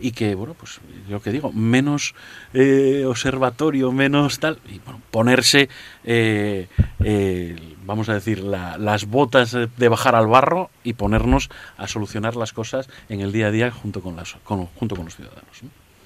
[0.00, 2.14] y que, bueno, pues lo que digo, menos
[2.54, 5.68] eh, observatorio, menos tal, y bueno, ponerse,
[6.04, 6.68] eh,
[7.04, 12.52] eh, vamos a decir, las botas de bajar al barro y ponernos a solucionar las
[12.52, 15.62] cosas en el día a día junto con, las, junto con los ciudadanos.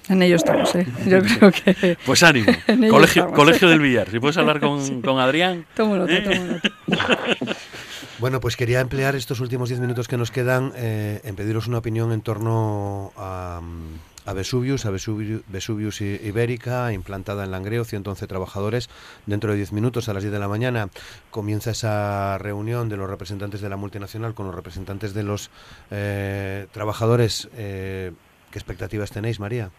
[0.09, 0.85] En ello estamos, ¿eh?
[1.07, 1.97] Yo creo que...
[2.05, 2.51] Pues ánimo.
[2.89, 4.09] Colegio, Colegio del Villar.
[4.09, 5.65] Si puedes hablar con, con Adrián...
[5.75, 7.55] Tomo nota, tomo nota.
[8.19, 11.79] Bueno, pues quería emplear estos últimos diez minutos que nos quedan eh, en pediros una
[11.79, 13.59] opinión en torno a,
[14.25, 18.89] a Vesuvius, a Vesuvius, Ibérica, implantada en Langreo, 111 trabajadores.
[19.25, 20.89] Dentro de 10 minutos, a las 10 de la mañana,
[21.29, 25.51] comienza esa reunión de los representantes de la multinacional con los representantes de los
[25.91, 27.49] eh, trabajadores.
[27.55, 28.13] Eh,
[28.49, 29.71] ¿Qué expectativas tenéis, María?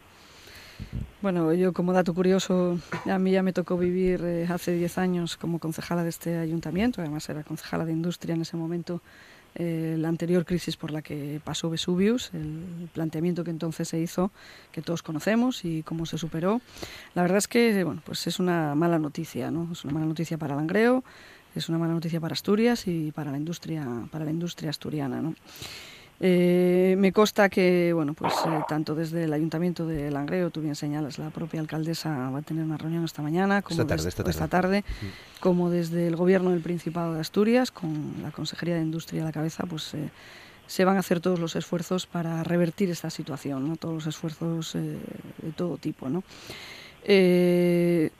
[1.22, 5.36] Bueno, yo como dato curioso, a mí ya me tocó vivir eh, hace 10 años
[5.36, 9.00] como concejala de este ayuntamiento, además era concejala de industria en ese momento,
[9.58, 14.30] eh, la anterior crisis por la que pasó Vesuvius, el planteamiento que entonces se hizo,
[14.70, 16.60] que todos conocemos y cómo se superó.
[17.14, 19.68] La verdad es que bueno, pues es una mala noticia, ¿no?
[19.72, 21.02] es una mala noticia para Langreo,
[21.54, 25.22] es una mala noticia para Asturias y para la industria, para la industria asturiana.
[25.22, 25.34] ¿no?
[26.18, 30.74] Eh, me consta que, bueno, pues eh, tanto desde el Ayuntamiento de Langreo, tú bien
[30.74, 35.40] señalas, la propia alcaldesa va a tener una reunión esta mañana, como esta tarde, mm.
[35.40, 39.32] como desde el Gobierno del Principado de Asturias, con la Consejería de Industria a la
[39.32, 40.08] cabeza, pues eh,
[40.66, 43.76] se van a hacer todos los esfuerzos para revertir esta situación, ¿no?
[43.76, 46.08] todos los esfuerzos de todo tipo.
[46.08, 46.24] ¿no?
[47.04, 48.10] El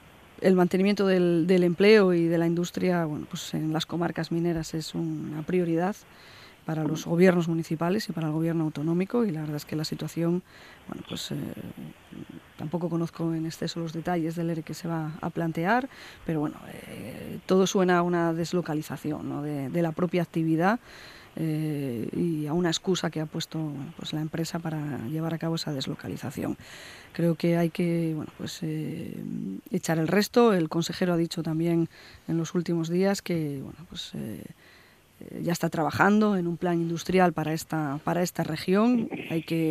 [0.55, 4.94] mantenimiento del, del, empleo y de la industria bueno, pues en las comarcas mineras es
[4.94, 5.97] una prioridad
[6.67, 9.85] para los gobiernos municipales y para el gobierno autonómico y la verdad es que la
[9.85, 10.43] situación,
[10.89, 11.37] bueno, pues eh,
[12.59, 15.89] tampoco conozco en exceso los detalles del ERE que se va a plantear,
[16.27, 16.57] pero bueno,
[16.89, 20.81] eh, todo suena a una deslocalización de, la propia actividad
[21.37, 23.61] eh, y a una excusa que ha puesto
[23.97, 26.57] pues la empresa para llevar a cabo esa deslocalización.
[27.12, 28.61] Creo que hay que bueno, pues,
[29.71, 30.53] echar el resto.
[30.53, 31.89] El consejero ha dicho también
[32.27, 34.12] en los últimos días que bueno, pues,
[35.41, 39.09] ya está trabajando en un plan industrial para esta, para esta región.
[39.31, 39.64] Hay que